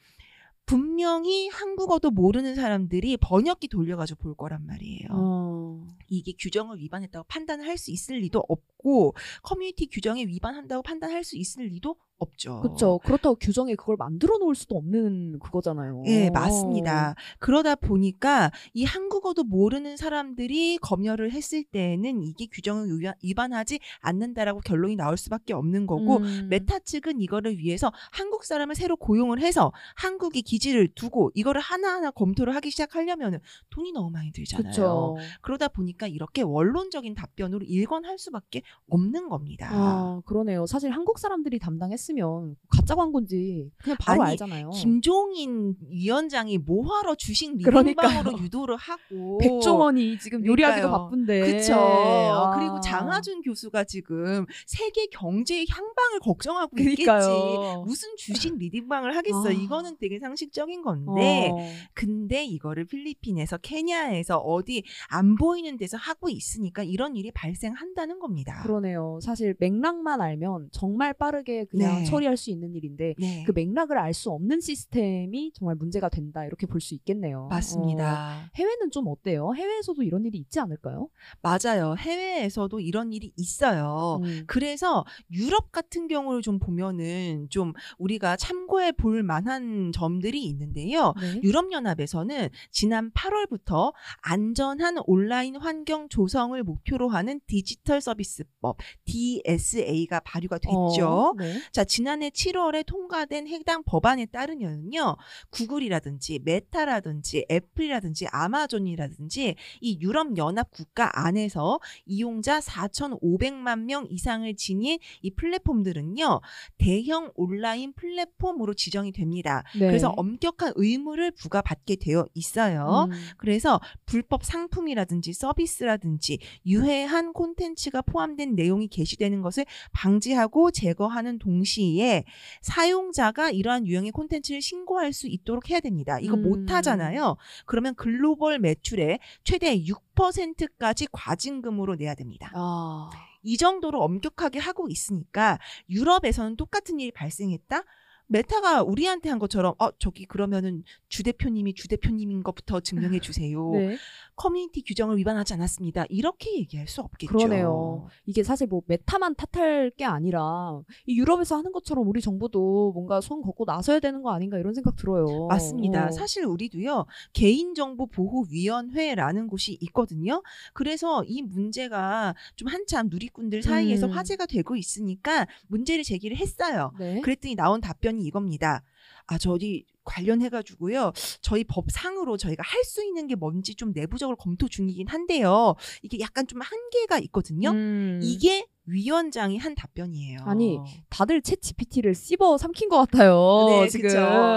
분명히 0.68 1.48
한국어도 1.48 2.12
모르는 2.12 2.54
사람들이 2.56 3.16
번역기 3.18 3.70
돌려가지고 3.70 4.22
볼 4.22 4.36
거란 4.36 4.66
말이에요. 4.66 5.08
어. 5.12 5.88
이게 6.10 6.34
규정을 6.38 6.78
위반했다고 6.80 7.26
판단할 7.30 7.78
수 7.78 7.90
있을 7.92 8.18
리도 8.18 8.44
없고 8.48 9.16
커뮤니티 9.44 9.88
규정에 9.88 10.26
위반한다고 10.26 10.84
판단할 10.84 11.24
수 11.24 11.38
있을 11.38 11.68
리도 11.68 11.96
없죠. 12.20 12.62
그렇죠. 12.62 13.00
그렇다고 13.04 13.36
규정에 13.36 13.76
그걸 13.76 13.96
만들어 13.98 14.38
놓을 14.40 14.56
수도 14.56 14.76
없는 14.78 15.40
그거잖아요. 15.40 16.04
예, 16.08 16.30
맞습니다. 16.32 17.14
그러다 17.40 17.76
보니까 17.76 18.52
이 18.74 18.84
한국어도 18.84 19.44
모르는 19.44 19.98
사람들이 19.98 20.78
검열을 20.80 21.32
했을 21.32 21.64
때는 21.64 22.24
이게 22.24 22.48
규정을 22.52 22.88
위반- 23.00 23.14
위반하지 23.24 23.80
않는다라고 24.00 24.62
결론이 24.62 24.96
나올 24.96 25.16
수밖에 25.18 25.54
없는 25.54 25.86
거고 25.86 26.18
음. 26.18 26.48
메타 26.50 26.80
측은 26.80 27.22
이거를 27.22 27.58
위해서 27.60 27.92
한국 28.12 28.46
사람을 28.46 28.74
새로 28.76 28.96
고용을 28.96 29.40
해서 29.40 29.72
한국에 29.96 30.42
기지를 30.42 30.88
두고 30.96 31.32
이거를 31.36 31.62
하나하나 31.62 32.10
검토를 32.12 32.56
하기 32.56 32.72
시작하려면 32.72 33.40
돈이 33.70 33.92
너무 33.92 34.10
많이 34.10 34.32
들잖아요. 34.32 34.64
그렇죠. 34.64 35.16
그러다 35.42 35.68
보니까 35.68 36.08
이렇게 36.08 36.42
원론적인 36.42 37.14
답변으로 37.14 37.64
일관할 37.66 38.18
수밖에 38.18 38.64
없는 38.90 39.30
겁니다. 39.30 39.70
아, 39.72 40.22
그러네요. 40.26 40.66
사실 40.66 40.90
한국 40.92 41.20
사람들이 41.20 41.60
담당했 41.60 41.98
으면 42.10 42.56
가짜 42.70 42.96
광고인지 42.96 43.72
그냥 43.78 43.98
바로 44.00 44.24
아니, 44.24 44.32
알잖아요. 44.32 44.70
김종인 44.72 45.76
위원장이 45.90 46.58
뭐하러 46.60 47.16
주식. 47.16 47.56
리딩방으로 47.58 48.40
유도를 48.40 48.76
하고 48.76 49.38
백종원이 49.40 50.18
지금 50.20 50.46
요리하기도 50.46 50.88
그러니까요. 50.88 51.06
바쁜데. 51.06 51.52
그쵸. 51.54 51.74
아. 51.76 52.58
그리고 52.58 52.80
장하준 52.80 53.42
교수가 53.42 53.84
지금 53.86 54.46
세계 54.66 55.08
경제의 55.08 55.66
향방을 55.70 56.20
걱정하고 56.22 56.76
그러니까요. 56.76 57.20
있겠지. 57.20 57.84
무슨 57.86 58.10
주식 58.18 58.58
리딩방을 58.58 59.16
하겠어. 59.16 59.48
아. 59.48 59.52
이거는 59.52 59.98
되게 60.00 60.20
상식적인 60.20 60.82
건데. 60.82 61.50
어. 61.52 61.58
근데 61.94 62.46
이거를 62.46 62.86
필리핀에서 62.86 63.58
케냐에서 63.58 64.38
어디 64.38 64.84
안 65.10 65.36
보이는 65.36 65.78
데서 65.78 65.98
하고 65.98 66.30
있으니까 66.30 66.84
이런 66.84 67.16
일이 67.16 67.32
발생한다는 67.32 68.20
겁니다. 68.20 68.62
그러네요. 68.64 69.20
사실 69.22 69.56
맥락만 69.60 70.22
알면 70.22 70.70
정말 70.72 71.14
빠르게 71.14 71.66
그냥 71.66 71.97
네. 72.00 72.06
처리할 72.06 72.38
수 72.38 72.50
있는 72.50 72.76
일인데 72.76 73.16
네. 73.20 73.44
그 73.46 73.52
맥락을 73.54 73.98
알 73.98 74.14
수 74.14 74.32
없는 74.32 74.62
시스템이 74.62 75.52
정말 75.54 75.76
문제가 75.76 76.10
된다 76.10 76.44
이렇게 76.46 76.66
볼 76.66 76.82
수 76.82 76.96
있겠네요. 76.96 77.44
어. 77.44 77.48
맞습니다. 77.50 78.50
해외는 78.56 78.90
좀 78.92 79.08
어때요? 79.08 79.54
해외에서도 79.56 80.02
이런 80.04 80.26
일이 80.26 80.38
있지 80.40 80.60
않을까요? 80.60 81.10
맞아요. 81.42 81.96
해외에서도 81.98 82.80
이런 82.80 83.12
일이 83.14 83.32
있어요. 83.36 84.20
음. 84.24 84.44
그래서 84.48 85.04
유럽 85.32 85.72
같은 85.72 86.08
경우를 86.08 86.42
좀 86.42 86.58
보면은 86.60 87.48
좀 87.50 87.74
우리가 88.00 88.38
참고해 88.38 88.94
볼 88.94 89.22
만한 89.24 89.92
점들이 89.94 90.44
있는데요. 90.46 91.14
네. 91.20 91.42
유럽연합에서는 91.44 92.50
지난 92.72 93.12
8월부터 93.12 93.94
안전한 94.22 94.98
온라인 95.06 95.56
환경 95.58 96.10
조성을 96.10 96.62
목표로 96.64 97.10
하는 97.10 97.40
디지털 97.48 98.02
서비스법 98.02 98.78
DSA가 99.06 100.20
발효가 100.22 100.58
됐죠. 100.58 101.08
어, 101.08 101.34
네. 101.38 101.60
자, 101.72 101.84
지난해 101.88 102.30
7월에 102.30 102.86
통과된 102.86 103.48
해당 103.48 103.84
법안에 103.84 104.28
따르면요. 104.28 105.18
구글이라든지 105.50 106.42
메타라든지 106.44 107.46
애플이라든지 107.50 108.28
아마존이라든지 108.32 109.56
이 109.82 110.00
유럽 110.02 110.38
연합 110.38 110.72
국가 110.72 111.10
안에서 111.14 111.80
이용자 112.06 112.60
4,500만 112.60 113.84
명 113.84 114.06
이상을 114.10 114.54
지닌 114.56 115.00
이 115.22 115.32
플랫폼들은요. 115.32 116.42
대형 116.78 117.32
온라인 117.36 117.94
플랫폼으로 117.94 118.74
지정이 118.74 119.12
됩니다. 119.12 119.64
네. 119.74 119.88
그래서 119.88 120.10
엄격한 120.10 120.74
의무를 120.76 121.32
부과받게 121.32 121.98
되어 121.98 122.28
있어요. 122.34 123.08
음. 123.10 123.18
그래서 123.38 123.80
불법 124.06 124.44
상품이라든지 124.44 125.34
서비스라든지 125.34 126.40
유해한 126.66 127.34
콘텐츠가 127.34 128.02
포함된 128.02 128.56
내용이 128.56 128.88
게시되는 128.88 129.42
것을 129.42 129.66
방지하고 129.94 130.72
제거하는 130.72 131.40
동시에 131.40 131.77
동시에 131.78 132.24
사용자가 132.62 133.52
이러한 133.52 133.88
유형의 133.88 134.12
콘텐츠를 134.12 134.62
신고할 134.62 135.14
수 135.14 135.28
있도록 135.28 135.70
해야 135.70 135.80
됩니다. 135.80 136.20
이거 136.20 136.36
음. 136.36 136.42
못 136.44 136.72
하잖아요. 136.72 137.38
그러면 137.66 137.96
글로벌 137.96 138.60
매출의 138.60 139.20
최대 139.44 139.78
6%까지 139.84 141.08
과징금으로 141.12 141.96
내야 141.96 142.16
됩니다. 142.16 142.52
아. 142.56 143.10
이 143.44 143.56
정도로 143.56 144.02
엄격하게 144.02 144.60
하고 144.60 144.90
있으니까 144.90 145.60
유럽에서는 145.90 146.58
똑같은 146.58 147.00
일이 147.00 147.12
발생했다. 147.12 147.84
메타가 148.30 148.84
우리한테 148.84 149.30
한 149.30 149.40
것처럼 149.40 149.74
어 149.80 149.92
저기 150.00 150.26
그러면은 150.26 150.84
주 151.08 151.24
대표님이 151.24 151.74
주 151.74 151.88
대표님인 151.88 152.44
것부터 152.44 152.82
증명해 152.82 153.20
주세요. 153.20 153.72
네. 153.72 153.98
커뮤니티 154.38 154.84
규정을 154.84 155.18
위반하지 155.18 155.56
않았습니다. 155.56 156.06
이렇게 156.10 156.56
얘기할 156.60 156.88
수 156.88 157.02
없겠죠. 157.02 157.34
그러네요. 157.36 158.08
이게 158.28 158.44
사실 158.44 158.68
뭐 158.68 158.84
메타만 158.86 159.36
탓할 159.36 159.92
게 159.98 160.06
아니라 160.06 160.80
이 161.08 161.18
유럽에서 161.18 161.58
하는 161.58 161.72
것처럼 161.72 162.08
우리 162.08 162.22
정부도 162.22 162.92
뭔가 162.94 163.20
손 163.20 163.42
걷고 163.42 163.66
나서야 163.66 164.00
되는 164.00 164.22
거 164.22 164.32
아닌가 164.32 164.60
이런 164.60 164.76
생각 164.76 164.96
들어요. 164.96 165.48
맞습니다. 165.48 166.08
어. 166.08 166.12
사실 166.12 166.46
우리도요 166.46 167.08
개인정보 167.34 168.08
보호위원회라는 168.08 169.48
곳이 169.48 169.76
있거든요. 169.82 170.44
그래서 170.74 171.24
이 171.26 171.42
문제가 171.42 172.36
좀 172.56 172.68
한참 172.68 173.10
누리꾼들 173.10 173.64
사이에서 173.64 174.06
음. 174.06 174.12
화제가 174.12 174.46
되고 174.46 174.76
있으니까 174.76 175.48
문제를 175.68 176.04
제기를 176.04 176.38
했어요. 176.38 176.92
네. 177.00 177.22
그랬더니 177.22 177.56
나온 177.56 177.82
답변이 177.82 178.24
이겁니다. 178.24 178.84
아, 179.26 179.38
저기 179.38 179.86
관련해가지고요. 180.08 181.12
저희 181.42 181.64
법상으로 181.64 182.38
저희가 182.38 182.64
할 182.66 182.88
수 182.88 183.04
있는 183.04 183.28
게 183.28 183.36
뭔지 183.36 183.76
좀 183.76 183.92
내부적으로 183.94 184.38
검토 184.38 184.70
중이긴 184.70 185.08
한데요. 185.10 185.76
이게 186.04 186.20
약간 186.22 186.48
좀 186.48 186.62
한계가 186.62 187.20
있거든요. 187.26 187.72
음. 187.72 188.22
이게 188.24 188.66
위원장이 188.90 189.58
한 189.58 189.76
답변이에요. 189.76 190.40
아니, 190.46 190.80
다들 191.10 191.42
챗 191.42 191.62
GPT를 191.62 192.16
씹어 192.16 192.58
삼킨 192.58 192.88
것 192.88 192.96
같아요. 192.96 193.66
네, 193.68 193.90
지금. 193.90 194.08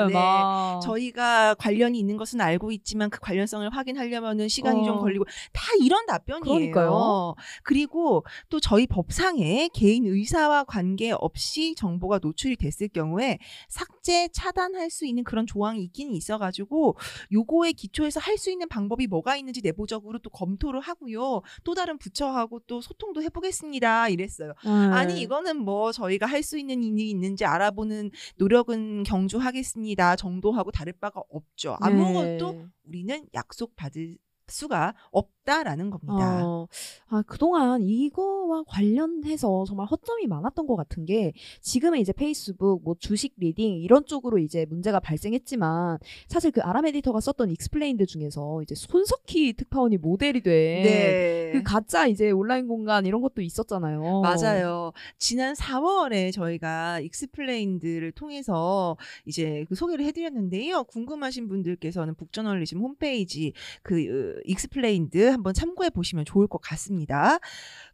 네. 0.06 0.12
막. 0.14 0.80
저희가 0.84 1.54
관련이 1.56 1.98
있는 1.98 2.16
것은 2.16 2.40
알고 2.40 2.70
있지만 2.70 3.10
그 3.10 3.18
관련성을 3.18 3.68
확인하려면은 3.74 4.46
시간이 4.46 4.84
좀 4.84 4.98
어. 4.98 5.00
걸리고 5.00 5.24
다 5.52 5.62
이런 5.80 6.06
답변이에요. 6.06 6.44
그러니까요. 6.44 7.34
그리고 7.64 8.24
또 8.50 8.60
저희 8.60 8.86
법상에 8.86 9.68
개인 9.74 10.06
의사와 10.06 10.62
관계 10.62 11.10
없이 11.10 11.74
정보가 11.74 12.20
노출이 12.22 12.54
됐을 12.54 12.86
경우에 12.86 13.38
삭제 13.68 14.28
차단할 14.28 14.90
수 14.90 15.06
있는 15.06 15.24
그런 15.24 15.39
조항이 15.46 15.82
있긴 15.84 16.12
있어가지고 16.14 16.96
요거에 17.32 17.72
기초해서 17.72 18.18
할 18.20 18.40
수 18.40 18.50
있는 18.50 18.68
방법이 18.68 19.06
뭐가 19.06 19.36
있는지 19.36 19.60
내부적으로 19.62 20.18
또 20.18 20.30
검토를 20.30 20.80
하고요. 20.80 21.42
또 21.62 21.74
다른 21.74 21.98
부처하고 21.98 22.60
또 22.66 22.80
소통도 22.80 23.22
해보겠습니다. 23.22 24.08
이랬어요. 24.08 24.54
아. 24.64 24.90
아니 24.94 25.20
이거는 25.20 25.58
뭐 25.58 25.92
저희가 25.92 26.26
할 26.26 26.42
수 26.42 26.58
있는 26.58 26.82
일이 26.82 27.10
있는지 27.10 27.44
알아보는 27.44 28.10
노력은 28.36 29.02
경주하겠습니다 29.02 30.16
정도하고 30.16 30.70
다를 30.70 30.94
바가 30.94 31.22
없죠. 31.28 31.76
아무것도 31.80 32.52
네. 32.52 32.66
우리는 32.84 33.26
약속 33.34 33.76
받을 33.76 34.16
수가 34.48 34.94
없다라는 35.10 35.90
겁니다. 35.90 36.46
어, 36.46 36.68
아, 37.08 37.22
그동안 37.26 37.82
이거와 37.82 38.62
관련해서 38.68 39.64
정말 39.66 39.86
허점이 39.86 40.28
많았던 40.28 40.68
것 40.68 40.76
같은 40.76 41.04
게 41.04 41.32
지금은 41.60 41.98
이제 41.98 42.12
페이스북, 42.12 42.82
뭐 42.84 42.94
주식 43.00 43.34
리딩 43.36 43.80
이런 43.82 44.04
쪽으로 44.06 44.38
이제 44.38 44.64
문제가 44.68 45.00
발생했지만 45.00 45.98
사실 46.28 46.52
그 46.52 46.60
아람 46.60 46.86
에디터가 46.86 47.18
썼던 47.20 47.50
익스플레인드 47.50 48.06
중에서 48.06 48.62
이제 48.62 48.76
손석희 48.76 49.54
특파원이 49.54 49.96
모델이 49.96 50.42
돼. 50.42 50.50
네. 50.84 51.50
그 51.52 51.64
가짜 51.64 52.06
이제 52.06 52.30
온라인 52.30 52.68
공간 52.68 53.04
이런 53.04 53.20
것도 53.20 53.42
있었잖아요. 53.42 54.20
맞아요. 54.20 54.92
지난 55.18 55.54
4월에 55.54 56.32
저희가 56.32 57.00
익스플레인드를 57.00 58.12
통해서 58.12 58.96
이제 59.26 59.64
그 59.68 59.74
소개를 59.74 60.04
해드렸는데요. 60.04 60.84
궁금하신 60.84 61.48
분들께서는 61.48 62.14
북저널리즘 62.14 62.80
홈페이지 62.80 63.52
그 63.82 64.00
으, 64.00 64.40
익스플레인드 64.44 65.39
한번 65.40 65.54
참고해 65.54 65.90
보시면 65.90 66.24
좋을 66.26 66.46
것 66.46 66.60
같습니다. 66.60 67.38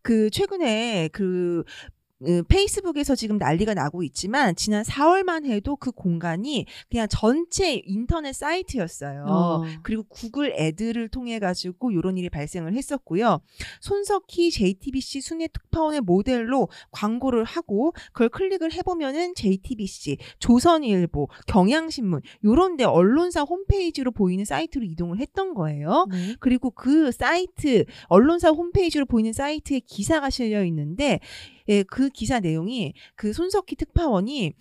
그 0.02 0.30
최근에 0.30 1.08
그 1.12 1.60
으, 1.60 1.64
페이스북에서 2.48 3.14
지금 3.14 3.36
난리가 3.36 3.74
나고 3.74 4.02
있지만 4.02 4.56
지난 4.56 4.82
4월만 4.82 5.46
해도 5.46 5.76
그 5.76 5.92
공간이 5.92 6.66
그냥 6.90 7.06
전체 7.10 7.82
인터넷 7.84 8.32
사이트였어요. 8.32 9.24
어. 9.28 9.64
그리고 9.82 10.04
구글 10.08 10.52
애드를 10.56 11.08
통해 11.08 11.38
가지고 11.38 11.90
이런 11.90 12.16
일이 12.16 12.30
발생을 12.30 12.74
했었고요. 12.74 13.40
손석희 13.80 14.50
JTBC 14.50 15.20
순회 15.20 15.48
특파원의 15.48 16.00
모델로 16.00 16.68
광고를 16.90 17.44
하고 17.44 17.92
그걸 18.12 18.28
클릭을 18.30 18.72
해보면은 18.72 19.34
JTBC, 19.34 20.16
조선일보, 20.38 21.28
경향신문 21.46 22.22
요런데 22.44 22.84
언론사 22.84 23.42
홈페이지로 23.42 24.10
보이는 24.10 24.44
사이트로 24.44 24.84
이동을 24.84 25.18
했던 25.20 25.54
거예요. 25.54 26.06
네. 26.10 26.36
그리고 26.40 26.70
그 26.70 27.12
사이트 27.12 27.84
언론사 28.06 28.50
홈페이지로 28.50 29.04
보이는 29.04 29.32
사이트에 29.32 29.80
기사가 29.80 30.30
실려 30.30 30.64
있는데 30.64 31.20
예, 31.68 31.82
그 31.82 32.08
기사 32.10 32.40
내용이 32.40 32.94
그 33.14 33.32
손석희 33.32 33.76
특파원이 33.76 34.54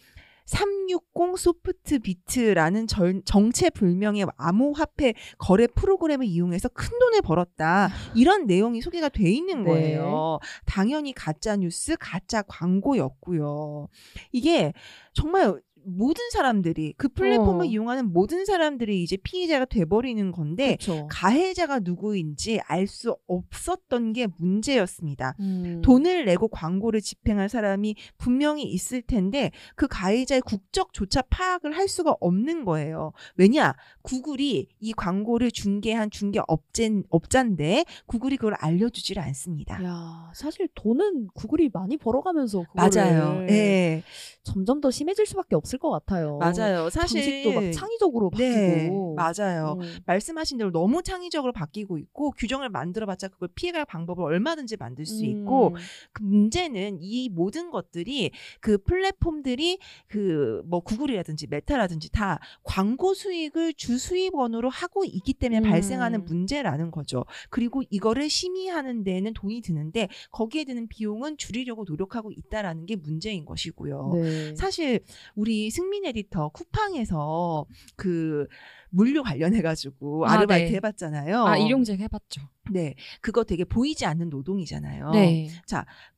360 0.46 1.38
소프트 1.40 2.00
비트라는 2.00 2.86
절- 2.86 3.24
정체불명의 3.26 4.28
암호화폐 4.38 5.16
거래 5.40 5.66
프로그램을 5.66 6.26
이용해서 6.28 6.70
큰 6.70 7.00
돈을 7.00 7.22
벌었다. 7.24 7.90
이런 8.14 8.46
내용이 8.46 8.80
소개가 8.82 9.10
돼 9.10 9.30
있는 9.32 9.64
네. 9.64 9.70
거예요. 9.72 10.38
당연히 10.66 11.14
가짜 11.14 11.56
뉴스, 11.56 11.96
가짜 12.00 12.44
광고였고요. 12.44 13.88
이게 14.32 14.74
정말 15.14 15.60
모든 15.86 16.30
사람들이 16.32 16.94
그 16.98 17.08
플랫폼을 17.10 17.62
어. 17.62 17.66
이용하는 17.66 18.12
모든 18.12 18.46
사람들이 18.46 19.04
이제 19.04 19.18
피해자가 19.18 19.66
돼버리는 19.66 20.32
건데 20.32 20.78
그렇죠. 20.82 21.08
가해자가 21.10 21.80
누구인지 21.80 22.62
알 22.66 22.86
수 22.88 23.16
없었던 23.28 24.14
게 24.14 24.28
문제였습니다. 24.38 25.36
음. 25.40 25.82
돈을 25.84 26.26
내고 26.26 26.48
광고를 26.48 27.02
집행할 27.02 27.50
사람이 27.50 27.96
분명히 28.18 28.64
있을 28.64 29.02
텐데 29.02 29.52
그 29.76 29.88
가해자의 29.88 30.42
국적조차 30.42 31.24
파악을 31.24 31.76
할 31.76 31.88
수가 31.88 32.16
없는 32.20 32.64
거예요. 32.64 33.12
왜냐? 33.38 33.76
구글이 34.04 34.68
이 34.80 34.94
광고를 34.94 35.52
중개한 35.52 36.12
중개 36.12 36.40
업체, 36.48 37.02
업자인데 37.10 37.86
구글이 38.06 38.38
그걸 38.38 38.54
알려주질 38.54 39.20
않습니다. 39.20 39.84
야, 39.84 40.32
사실 40.36 40.68
돈은 40.76 41.28
구글이 41.34 41.72
많이 41.74 41.98
벌어가면서 41.98 42.66
맞아요. 42.74 43.46
예. 43.50 44.04
점점 44.44 44.80
더 44.80 44.92
심해질 44.92 45.26
수밖에 45.26 45.56
없을 45.56 45.75
것 45.78 45.90
같아요. 45.90 46.38
맞아요. 46.38 46.90
사실 46.90 47.44
방식도 47.44 47.62
막 47.62 47.72
창의적으로 47.72 48.32
네, 48.38 48.78
바뀌고. 48.78 49.16
맞아요. 49.16 49.78
음. 49.80 49.98
말씀하신 50.06 50.58
대로 50.58 50.72
너무 50.72 51.02
창의적으로 51.04 51.54
바뀌고 51.54 51.98
있고 51.98 52.32
규정을 52.32 52.70
만들어봤자 52.70 53.30
그걸 53.30 53.50
피해갈 53.56 53.86
방법을 53.86 54.24
얼마든지 54.24 54.78
만들 54.78 55.06
수 55.06 55.26
있고 55.26 55.70
음. 55.70 55.74
그 56.12 56.24
문제는 56.24 56.98
이 57.02 57.30
모든 57.30 57.72
것들이 57.72 58.32
그 58.60 58.78
플랫폼들이 58.78 59.80
그 60.08 60.56
뭐 60.68 60.80
구글이라든지 60.82 61.48
메타라든지 61.48 62.12
다 62.12 62.40
광고 62.64 63.14
수익을 63.14 63.74
주 63.74 63.98
수입원으로 63.98 64.70
하고 64.70 65.06
있기 65.06 65.34
때문에 65.34 65.60
음. 65.60 65.70
발생하는 65.70 66.26
문제라는 66.26 66.92
거죠. 66.92 67.26
그리고 67.50 67.84
이거를 67.90 68.30
심의하는 68.30 69.04
데는 69.04 69.34
돈이 69.34 69.62
드는데 69.62 70.10
거기에 70.32 70.66
드는 70.66 70.88
비용은 70.88 71.38
줄이려고 71.38 71.86
노력하고 71.88 72.32
있다라는 72.32 72.86
게 72.86 72.96
문제인 72.96 73.46
것이고요. 73.46 74.12
네. 74.16 74.56
사실 74.56 75.00
우리 75.36 75.65
승민 75.70 76.06
에디터 76.06 76.50
쿠팡에서 76.50 77.66
그 77.96 78.48
물류 78.90 79.24
관련해 79.24 79.62
가지고 79.62 80.26
아, 80.26 80.34
아르바이트 80.34 80.70
네. 80.70 80.76
해봤잖아요. 80.78 81.46
아 81.46 81.58
일용직 81.58 82.00
해봤죠. 82.00 82.42
네, 82.72 82.96
그거 83.22 83.44
되게 83.44 83.64
보이지 83.66 84.06
않는 84.06 84.30
노동이잖아요. 84.30 85.12
네. 85.12 85.50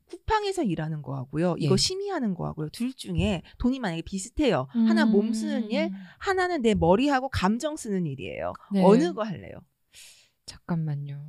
쿠팡에서 0.09 0.63
일하는 0.63 1.01
거하고요. 1.01 1.55
이거 1.59 1.73
예. 1.73 1.77
심의하는 1.77 2.33
거하고요. 2.33 2.69
둘 2.69 2.93
중에 2.93 3.41
돈이 3.57 3.79
만약에 3.79 4.03
비슷해요. 4.03 4.67
하나 4.71 5.05
몸 5.05 5.33
쓰는 5.33 5.69
일, 5.69 5.85
음. 5.87 5.93
하나는 6.19 6.61
내 6.61 6.75
머리하고 6.75 7.27
감정 7.29 7.75
쓰는 7.75 8.05
일이에요. 8.05 8.53
네. 8.71 8.83
어느 8.83 9.13
거 9.13 9.23
할래요? 9.23 9.59
잠깐만요. 10.45 11.21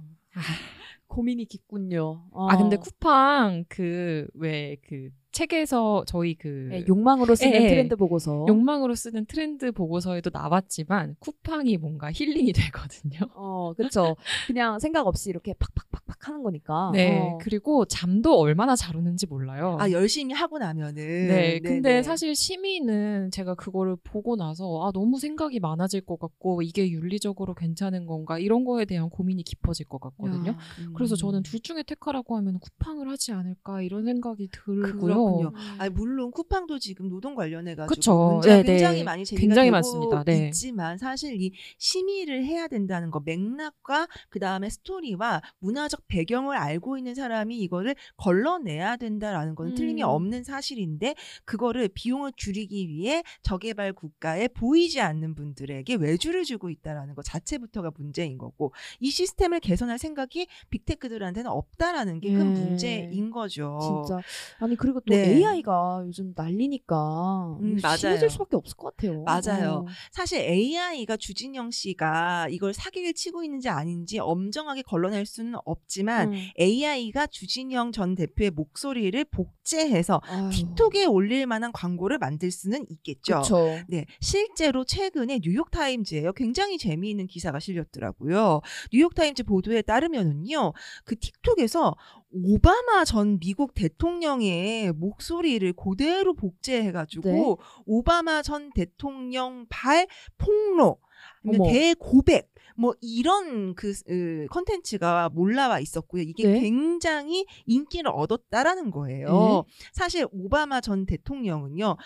고민이 1.09 1.47
깊군요. 1.47 2.29
아 2.33 2.57
근데 2.57 2.77
어. 2.77 2.81
쿠팡 2.81 3.65
그 3.69 4.29
왜그 4.35 5.11
책에서 5.39 6.03
저희 6.07 6.35
그 6.35 6.69
네, 6.71 6.85
욕망으로 6.89 7.37
쓰는 7.37 7.53
예, 7.61 7.65
예. 7.65 7.69
트렌드 7.69 7.95
보고서. 7.95 8.45
욕망으로 8.49 8.97
쓰는 8.97 9.25
트렌드 9.27 9.71
보고서에도 9.71 10.31
나왔지만 10.33 11.15
쿠팡이 11.21 11.77
뭔가 11.77 12.11
힐링이 12.11 12.53
되거든요. 12.75 13.21
어, 13.35 13.73
그렇죠. 13.75 14.17
그냥 14.49 14.81
생각 14.81 15.07
없이 15.07 15.31
이렇게 15.31 15.55
팍팍팍 15.55 16.07
팍팍 16.07 16.29
하는 16.29 16.43
거니까. 16.43 16.91
네. 16.93 17.21
어. 17.21 17.39
그리고 17.41 17.85
잠도 17.85 18.37
얼마나 18.41 18.75
잘 18.75 18.97
오는지 18.97 19.27
몰라요. 19.27 19.77
아 19.79 19.93
열심히 19.93 20.35
하고 20.35 20.59
나면은 20.59 20.95
네, 20.97 21.61
근데 21.61 21.89
네네. 21.89 22.03
사실 22.03 22.35
심의는 22.35 23.31
제가 23.31 23.55
그거를 23.55 23.97
보고 24.03 24.35
나서 24.35 24.83
아 24.83 24.91
너무 24.93 25.21
생각이 25.21 25.61
많아질 25.61 26.01
것 26.01 26.19
같고 26.19 26.63
이게 26.63 26.91
윤리적으로 26.91 27.55
괜찮은 27.55 28.07
건가 28.07 28.41
이런 28.41 28.65
거에 28.65 28.85
대한 28.85 29.09
고민이 29.09 29.45
깊어질 29.45 29.87
것 29.87 30.01
같거든요. 30.01 30.51
야. 30.51 30.59
그래서 30.97 31.15
음. 31.15 31.17
저는 31.17 31.43
둘 31.45 31.61
중에 31.61 31.85
택하라고 31.85 32.37
하면 32.39 32.59
쿠팡을 32.59 33.09
하지 33.09 33.31
않을까 33.33 33.83
이런 33.83 34.05
생각이 34.05 34.49
들고요. 34.51 35.28
그렇군요. 35.37 35.49
음. 35.55 35.81
아 35.81 35.89
물론 35.91 36.31
쿠팡도 36.31 36.79
지금 36.79 37.09
노동 37.09 37.35
관련해 37.35 37.75
가지고 37.75 37.95
그쵸. 37.95 38.31
문제가 38.33 38.57
네, 38.57 38.63
굉장히 38.63 38.99
네. 38.99 39.05
많이 39.05 39.25
제기가 39.25 39.41
굉장히 39.41 39.71
많습니다. 39.71 40.25
네. 40.25 40.47
있지만 40.49 40.99
사실 40.99 41.41
이 41.41 41.53
심의를 41.79 42.45
해야 42.45 42.69
된다는 42.69 43.11
거 43.11 43.21
맥락과 43.21 44.09
그 44.29 44.39
다음에 44.39 44.69
스토리와 44.69 45.43
문화적 45.61 46.07
배경을 46.09 46.57
알고 46.57 46.99
있는 46.99 47.15
사람이 47.15 47.59
이거를 47.59 47.95
걸러내야 48.17 48.97
된다라는 48.97 49.55
건 49.55 49.75
틀림이 49.75 50.03
음. 50.03 50.09
없는 50.09 50.45
사실인데 50.45 51.15
그거를 51.45 51.89
비용을 51.89 52.33
줄이기 52.37 52.89
위해 52.89 53.23
저개발 53.43 53.93
국가에 53.93 54.49
보이지 54.49 55.01
않는 55.01 55.35
분들에게 55.35 55.95
외주를 55.95 56.45
주고 56.45 56.71
있다라는 56.71 57.15
것 57.15 57.25
자체부터가 57.25 57.93
문제인 57.97 58.39
거고 58.39 58.73
이 59.01 59.11
시스템을 59.11 59.61
개선할 59.61 59.99
생각이 59.99 60.47
빅테크들한테는 60.71 61.51
없다라는 61.51 62.21
게큰 62.21 62.39
예. 62.39 62.45
문제인 62.45 63.31
거죠. 63.31 63.79
진짜 64.07 64.21
아니 64.59 64.77
그리고 64.77 65.01
또 65.01 65.15
네. 65.23 65.37
AI가 65.37 66.03
요즘 66.07 66.33
난리니까 66.37 67.59
음. 67.61 67.79
심해질 67.79 68.31
수밖에 68.31 68.57
없을 68.57 68.77
것 68.77 68.97
같아요. 68.97 69.23
맞아요. 69.23 69.85
어. 69.85 69.87
사실 70.11 70.41
AI가 70.41 71.17
주진영 71.17 71.71
씨가 71.71 72.49
이걸 72.51 72.73
사기를 72.75 73.15
치고 73.15 73.45
있는지 73.45 73.69
아닌지 73.69 74.19
엄정하게 74.19 74.83
걸러낼 74.83 75.27
수는 75.27 75.55
없지만 75.65 76.33
음. 76.33 76.49
AI가 76.59 77.27
주진영 77.27 77.93
전 77.93 78.15
대표의 78.15 78.51
목소리를 78.51 79.25
복제해서 79.27 80.21
아유. 80.25 80.51
틱톡에 80.51 81.07
올릴 81.07 81.47
만한 81.47 81.73
광고를 81.73 82.19
만들 82.19 82.51
수는 82.51 82.85
있겠죠. 82.89 83.41
그쵸. 83.43 83.79
네, 83.89 84.05
실제로 84.21 84.85
최근에 84.85 85.41
뉴욕 85.41 85.71
타임즈에요. 85.71 86.33
굉장히 86.33 86.79
재미있는 86.79 87.27
기사가 87.27 87.59
실렸더라고요. 87.61 88.61
뉴욕 88.93 89.15
타임즈 89.15 89.45
보도에 89.45 89.83
따르면은요, 89.83 90.73
그 91.05 91.17
틱톡에서 91.17 91.95
오바마 92.31 93.05
전 93.05 93.39
미국 93.39 93.73
대통령의 93.75 94.93
목소리를 95.09 95.73
그대로 95.73 96.35
복제해가지고 96.35 97.29
네. 97.31 97.57
오바마 97.87 98.43
전 98.43 98.71
대통령 98.75 99.67
발 99.69 100.07
폭로. 100.37 100.99
대고백, 101.43 102.53
뭐 102.77 102.95
이런 103.01 103.75
그 103.75 103.93
으, 104.09 104.47
컨텐츠가 104.51 105.31
몰라와 105.31 105.81
있었고요. 105.81 106.23
이게 106.23 106.45
네. 106.47 106.61
굉장히 106.61 107.47
인기를 107.67 108.11
얻었다라는 108.15 108.91
거예요. 108.91 109.65
사실 109.93 110.27
오바마 110.31 110.81
전 110.81 111.07
대통령은요. 111.07 111.97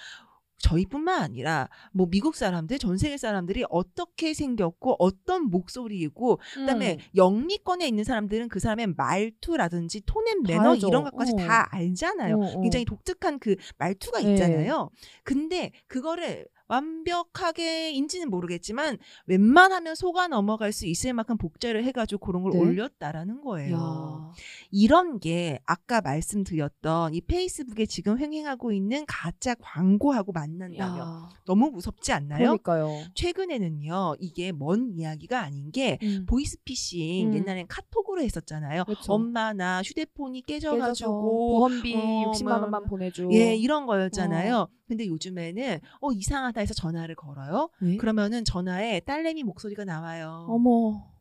저희뿐만 0.62 1.20
아니라 1.20 1.68
뭐 1.92 2.06
미국 2.08 2.36
사람들, 2.36 2.78
전 2.78 2.96
세계 2.96 3.18
사람들이 3.18 3.64
어떻게 3.68 4.32
생겼고 4.32 4.96
어떤 4.98 5.50
목소리이고 5.50 6.38
그다음에 6.54 6.94
음. 6.94 6.98
영미권에 7.16 7.86
있는 7.86 8.04
사람들은 8.04 8.48
그 8.48 8.60
사람의 8.60 8.94
말투라든지 8.96 10.02
톤앤 10.06 10.42
매너 10.44 10.72
알죠. 10.72 10.88
이런 10.88 11.04
것까지 11.04 11.32
어. 11.34 11.36
다 11.36 11.68
알잖아요. 11.72 12.36
어, 12.36 12.44
어. 12.44 12.60
굉장히 12.62 12.84
독특한 12.84 13.38
그 13.38 13.56
말투가 13.78 14.20
네. 14.20 14.32
있잖아요. 14.32 14.90
근데 15.24 15.72
그거를 15.88 16.46
완벽하게 16.72 17.90
인지는 17.92 18.30
모르겠지만 18.30 18.96
웬만하면 19.26 19.94
속아 19.94 20.28
넘어갈 20.28 20.72
수 20.72 20.86
있을 20.86 21.12
만큼 21.12 21.36
복제를 21.36 21.84
해가지고 21.84 22.24
그런 22.24 22.42
걸 22.42 22.52
네. 22.52 22.58
올렸다라는 22.58 23.42
거예요. 23.42 23.76
야. 23.76 24.32
이런 24.70 25.20
게 25.20 25.60
아까 25.66 26.00
말씀드렸던 26.00 27.14
이 27.14 27.20
페이스북에 27.20 27.84
지금 27.84 28.18
횡행하고 28.18 28.72
있는 28.72 29.04
가짜 29.06 29.54
광고하고 29.56 30.32
만난다면 30.32 30.98
야. 30.98 31.28
너무 31.44 31.70
무섭지 31.70 32.12
않나요? 32.12 32.56
그러니까요. 32.56 32.88
최근에는요 33.14 34.16
이게 34.18 34.52
먼 34.52 34.92
이야기가 34.94 35.40
아닌 35.40 35.70
게 35.72 35.98
음. 36.02 36.24
보이스피싱 36.26 37.28
음. 37.32 37.34
옛날엔 37.34 37.66
카톡으로 37.68 38.22
했었잖아요. 38.22 38.84
그쵸. 38.84 39.12
엄마 39.12 39.52
나 39.52 39.82
휴대폰이 39.82 40.42
깨져가지고 40.42 41.20
보험비 41.20 41.94
어, 41.96 42.32
60만 42.32 42.44
뭐, 42.44 42.56
원만 42.60 42.84
보내줘. 42.86 43.28
예 43.32 43.54
이런 43.54 43.84
거였잖아요. 43.84 44.68
근데 44.92 45.06
요즘에는 45.06 45.80
어 46.00 46.12
이상하다 46.12 46.60
해서 46.60 46.74
전화를 46.74 47.14
걸어요. 47.14 47.70
네? 47.80 47.96
그러면은 47.96 48.44
전화에 48.44 49.00
딸내미 49.00 49.42
목소리가 49.42 49.84
나와요. 49.84 50.46
어머. 50.48 51.11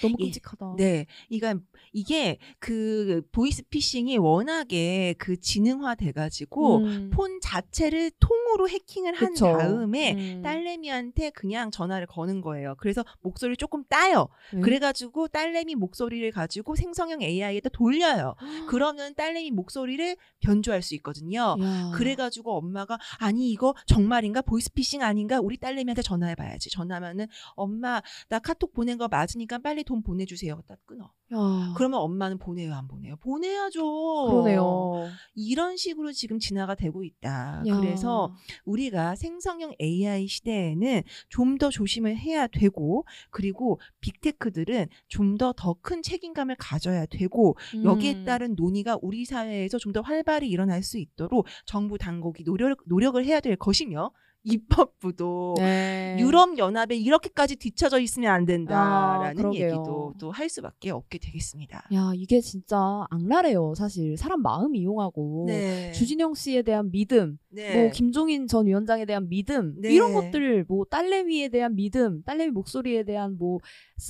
너무 0.00 0.16
예. 0.20 0.24
끔찍하다. 0.24 0.74
네, 0.76 1.06
이가 1.28 1.54
이게 1.92 2.38
그 2.58 3.22
보이스 3.30 3.62
피싱이 3.62 4.18
워낙에 4.18 5.14
그 5.18 5.38
지능화 5.38 5.94
돼가지고 5.94 6.78
음. 6.78 7.10
폰 7.12 7.38
자체를 7.40 8.10
통으로 8.18 8.68
해킹을 8.68 9.14
한 9.14 9.30
그쵸. 9.30 9.46
다음에 9.46 10.14
음. 10.14 10.42
딸내미한테 10.42 11.30
그냥 11.30 11.70
전화를 11.70 12.06
거는 12.08 12.40
거예요. 12.40 12.74
그래서 12.78 13.04
목소리를 13.20 13.56
조금 13.56 13.84
따요. 13.88 14.28
네. 14.52 14.60
그래가지고 14.60 15.28
딸내미 15.28 15.76
목소리를 15.76 16.28
가지고 16.32 16.74
생성형 16.74 17.22
AI에다 17.22 17.68
돌려요. 17.68 18.34
그러면 18.68 19.14
딸내미 19.14 19.52
목소리를 19.52 20.16
변조할 20.40 20.82
수 20.82 20.94
있거든요. 20.96 21.56
야. 21.60 21.92
그래가지고 21.94 22.56
엄마가 22.56 22.98
아니 23.18 23.50
이거 23.52 23.74
정말인가 23.86 24.42
보이스피싱 24.42 25.02
아닌가 25.02 25.38
우리 25.40 25.56
딸내미한테 25.56 26.02
전화해봐야지 26.02 26.70
전화하면은 26.70 27.26
엄마 27.54 28.02
나 28.28 28.38
카톡 28.40 28.72
보낸 28.72 28.98
거 28.98 29.06
맞으니까 29.06 29.58
빨리 29.58 29.83
돈 29.84 30.02
보내주세요 30.02 30.60
딱 30.66 30.78
끊어 30.86 31.12
야. 31.32 31.74
그러면 31.76 32.00
엄마는 32.00 32.38
보내요 32.38 32.74
안 32.74 32.86
보내요 32.88 33.16
보내야죠 33.16 33.82
그러네요. 34.30 35.08
이런 35.34 35.76
식으로 35.76 36.12
지금 36.12 36.38
진화가 36.38 36.74
되고 36.74 37.02
있다 37.04 37.62
야. 37.66 37.76
그래서 37.80 38.34
우리가 38.64 39.14
생성형 39.16 39.74
AI 39.80 40.26
시대에는 40.28 41.02
좀 41.28 41.54
더 41.58 41.70
조심을 41.70 42.16
해야 42.16 42.46
되고 42.48 43.04
그리고 43.30 43.80
빅테크들은 44.00 44.88
좀 45.08 45.36
더 45.38 45.52
더 45.52 45.74
큰 45.82 46.02
책임감을 46.02 46.56
가져야 46.58 47.06
되고 47.06 47.56
여기에 47.84 48.14
음. 48.14 48.24
따른 48.24 48.54
논의가 48.56 48.98
우리 49.02 49.24
사회에서 49.24 49.78
좀 49.78 49.92
더 49.92 50.00
활발히 50.00 50.48
일어날 50.48 50.82
수 50.82 50.98
있도록 50.98 51.46
정부 51.66 51.96
당국이 51.98 52.42
노력, 52.44 52.78
노력을 52.86 53.24
해야 53.24 53.38
될 53.40 53.54
것이며 53.56 54.10
입법부도 54.44 55.54
네. 55.58 56.16
유럽 56.20 56.56
연합에 56.58 56.96
이렇게까지 56.96 57.56
뒤처져 57.56 57.98
있으면 57.98 58.30
안 58.30 58.42
아, 58.42 58.46
된다라는 58.46 59.36
그러게요. 59.36 59.64
얘기도 59.64 60.14
또 60.18 60.30
할 60.34 60.48
수밖에 60.48 60.90
없게 60.90 61.18
되겠습니다. 61.18 61.84
야 61.94 62.10
이게 62.14 62.40
진짜 62.40 63.04
악랄해요 63.10 63.74
사실 63.76 64.16
사람 64.16 64.42
마음 64.42 64.74
이용하고 64.74 65.44
네. 65.46 65.92
주진영 65.92 66.34
씨에 66.34 66.62
대한 66.62 66.90
믿음, 66.90 67.38
네. 67.50 67.82
뭐 67.82 67.90
김종인 67.92 68.46
전 68.48 68.66
위원장에 68.66 69.04
대한 69.04 69.28
믿음 69.28 69.74
네. 69.80 69.92
이런 69.92 70.12
것들, 70.12 70.64
뭐 70.68 70.84
딸내미에 70.90 71.48
대한 71.50 71.74
믿음, 71.76 72.22
딸내미 72.24 72.50
목소리에 72.52 73.04
대한 73.04 73.36
뭐 73.38 73.58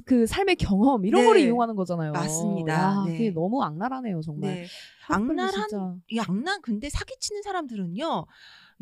그 0.07 0.27
삶의 0.27 0.57
경험 0.57 1.05
이런 1.05 1.21
네. 1.21 1.27
거를 1.27 1.41
이용하는 1.43 1.77
거잖아요. 1.77 2.13
맞습니다. 2.13 2.73
야, 2.73 3.05
네. 3.07 3.13
그게 3.13 3.31
너무 3.31 3.63
악랄하네요 3.63 4.23
정말. 4.23 4.55
네. 4.55 4.67
악랄 5.09 5.31
악랄한 5.49 5.69
진짜. 5.69 5.95
이 6.09 6.19
악랄 6.19 6.61
근데 6.63 6.89
사기치는 6.89 7.43
사람들은요. 7.43 8.25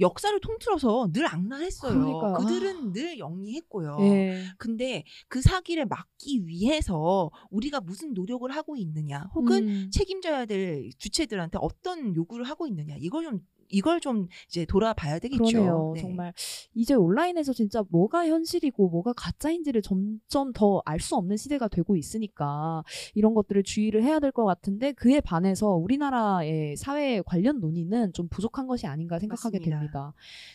역사를 0.02 0.38
통틀어서 0.40 1.12
늘 1.12 1.26
악랄했어요. 1.26 1.98
그러니까요. 1.98 2.34
그들은 2.34 2.92
늘 2.92 3.18
영리했고요. 3.18 3.96
예. 4.00 4.44
근데 4.58 5.04
그 5.28 5.40
사기를 5.40 5.86
막기 5.86 6.46
위해서 6.46 7.30
우리가 7.50 7.80
무슨 7.80 8.12
노력을 8.12 8.50
하고 8.50 8.76
있느냐, 8.76 9.30
혹은 9.34 9.68
음. 9.68 9.90
책임져야 9.90 10.44
될 10.44 10.90
주체들한테 10.98 11.58
어떤 11.60 12.14
요구를 12.14 12.44
하고 12.44 12.66
있느냐, 12.66 12.96
이걸 12.98 13.24
좀 13.24 13.40
이걸 13.72 14.00
좀 14.00 14.28
이제 14.48 14.64
돌아봐야 14.64 15.18
되겠죠. 15.18 15.42
그러네요. 15.44 15.92
네. 15.96 16.00
정말 16.02 16.32
이제 16.74 16.94
온라인에서 16.94 17.52
진짜 17.52 17.82
뭐가 17.90 18.26
현실이고 18.28 18.88
뭐가 18.90 19.12
가짜인지를 19.14 19.82
점점 19.82 20.52
더 20.52 20.80
알 20.84 21.00
수 21.00 21.16
없는 21.16 21.36
시대가 21.36 21.66
되고 21.68 21.96
있으니까 21.96 22.84
이런 23.14 23.34
것들을 23.34 23.62
주의를 23.64 24.02
해야 24.04 24.20
될 24.20 24.30
것 24.32 24.44
같은데 24.44 24.92
그에 24.92 25.20
반해서 25.20 25.68
우리나라의 25.74 26.76
사회 26.76 27.20
관련 27.22 27.60
논의는 27.60 28.12
좀 28.12 28.28
부족한 28.28 28.66
것이 28.66 28.86
아닌가 28.86 29.18
생각하게 29.18 29.58
맞습니다. 29.58 29.78
됩니다. 29.80 30.14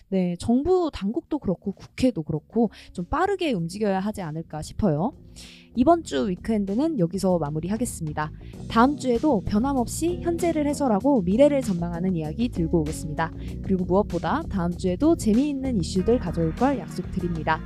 네, 0.10 0.36
정부 0.40 0.90
당국도 0.94 1.40
그렇고 1.40 1.74
국회도 1.74 2.24
그렇고 2.24 2.70
좀 2.94 3.06
빠르게 3.06 3.52
움직여야 3.54 4.00
하지 4.00 4.22
않을까 4.22 4.62
싶어요. 4.62 5.14
이번 5.78 6.04
주 6.04 6.28
위크엔드는 6.28 6.98
여기서 6.98 7.38
마무리하겠습니다. 7.38 8.32
다음 8.68 8.98
주에도 8.98 9.42
변함없이 9.42 10.22
현재를 10.24 10.66
해설하고 10.66 11.22
미래를 11.22 11.62
전망하는 11.62 12.16
이야기 12.16 12.50
들고 12.50 12.80
오겠습니다. 12.80 13.32
그리고 13.62 13.86
무엇보다 13.86 14.42
다음 14.50 14.72
주에도 14.76 15.16
재미있는 15.16 15.80
이슈들 15.80 16.18
가져올 16.18 16.56
걸 16.56 16.80
약속드립니다. 16.80 17.60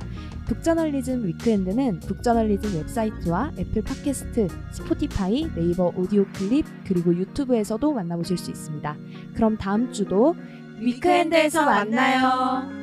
북저널리즘 0.46 1.26
위크엔드는 1.26 2.00
북저널리즘 2.00 2.80
웹사이트와 2.80 3.52
애플 3.58 3.80
팟캐스트, 3.80 4.48
스포티파이, 4.72 5.48
네이버 5.54 5.90
오디오 5.96 6.26
클립, 6.34 6.66
그리고 6.86 7.16
유튜브에서도 7.16 7.94
만나보실 7.94 8.36
수 8.36 8.50
있습니다. 8.50 8.94
그럼 9.32 9.56
다음 9.56 9.90
주도 9.90 10.36
위크엔드에서 10.80 11.64
만나요. 11.64 12.81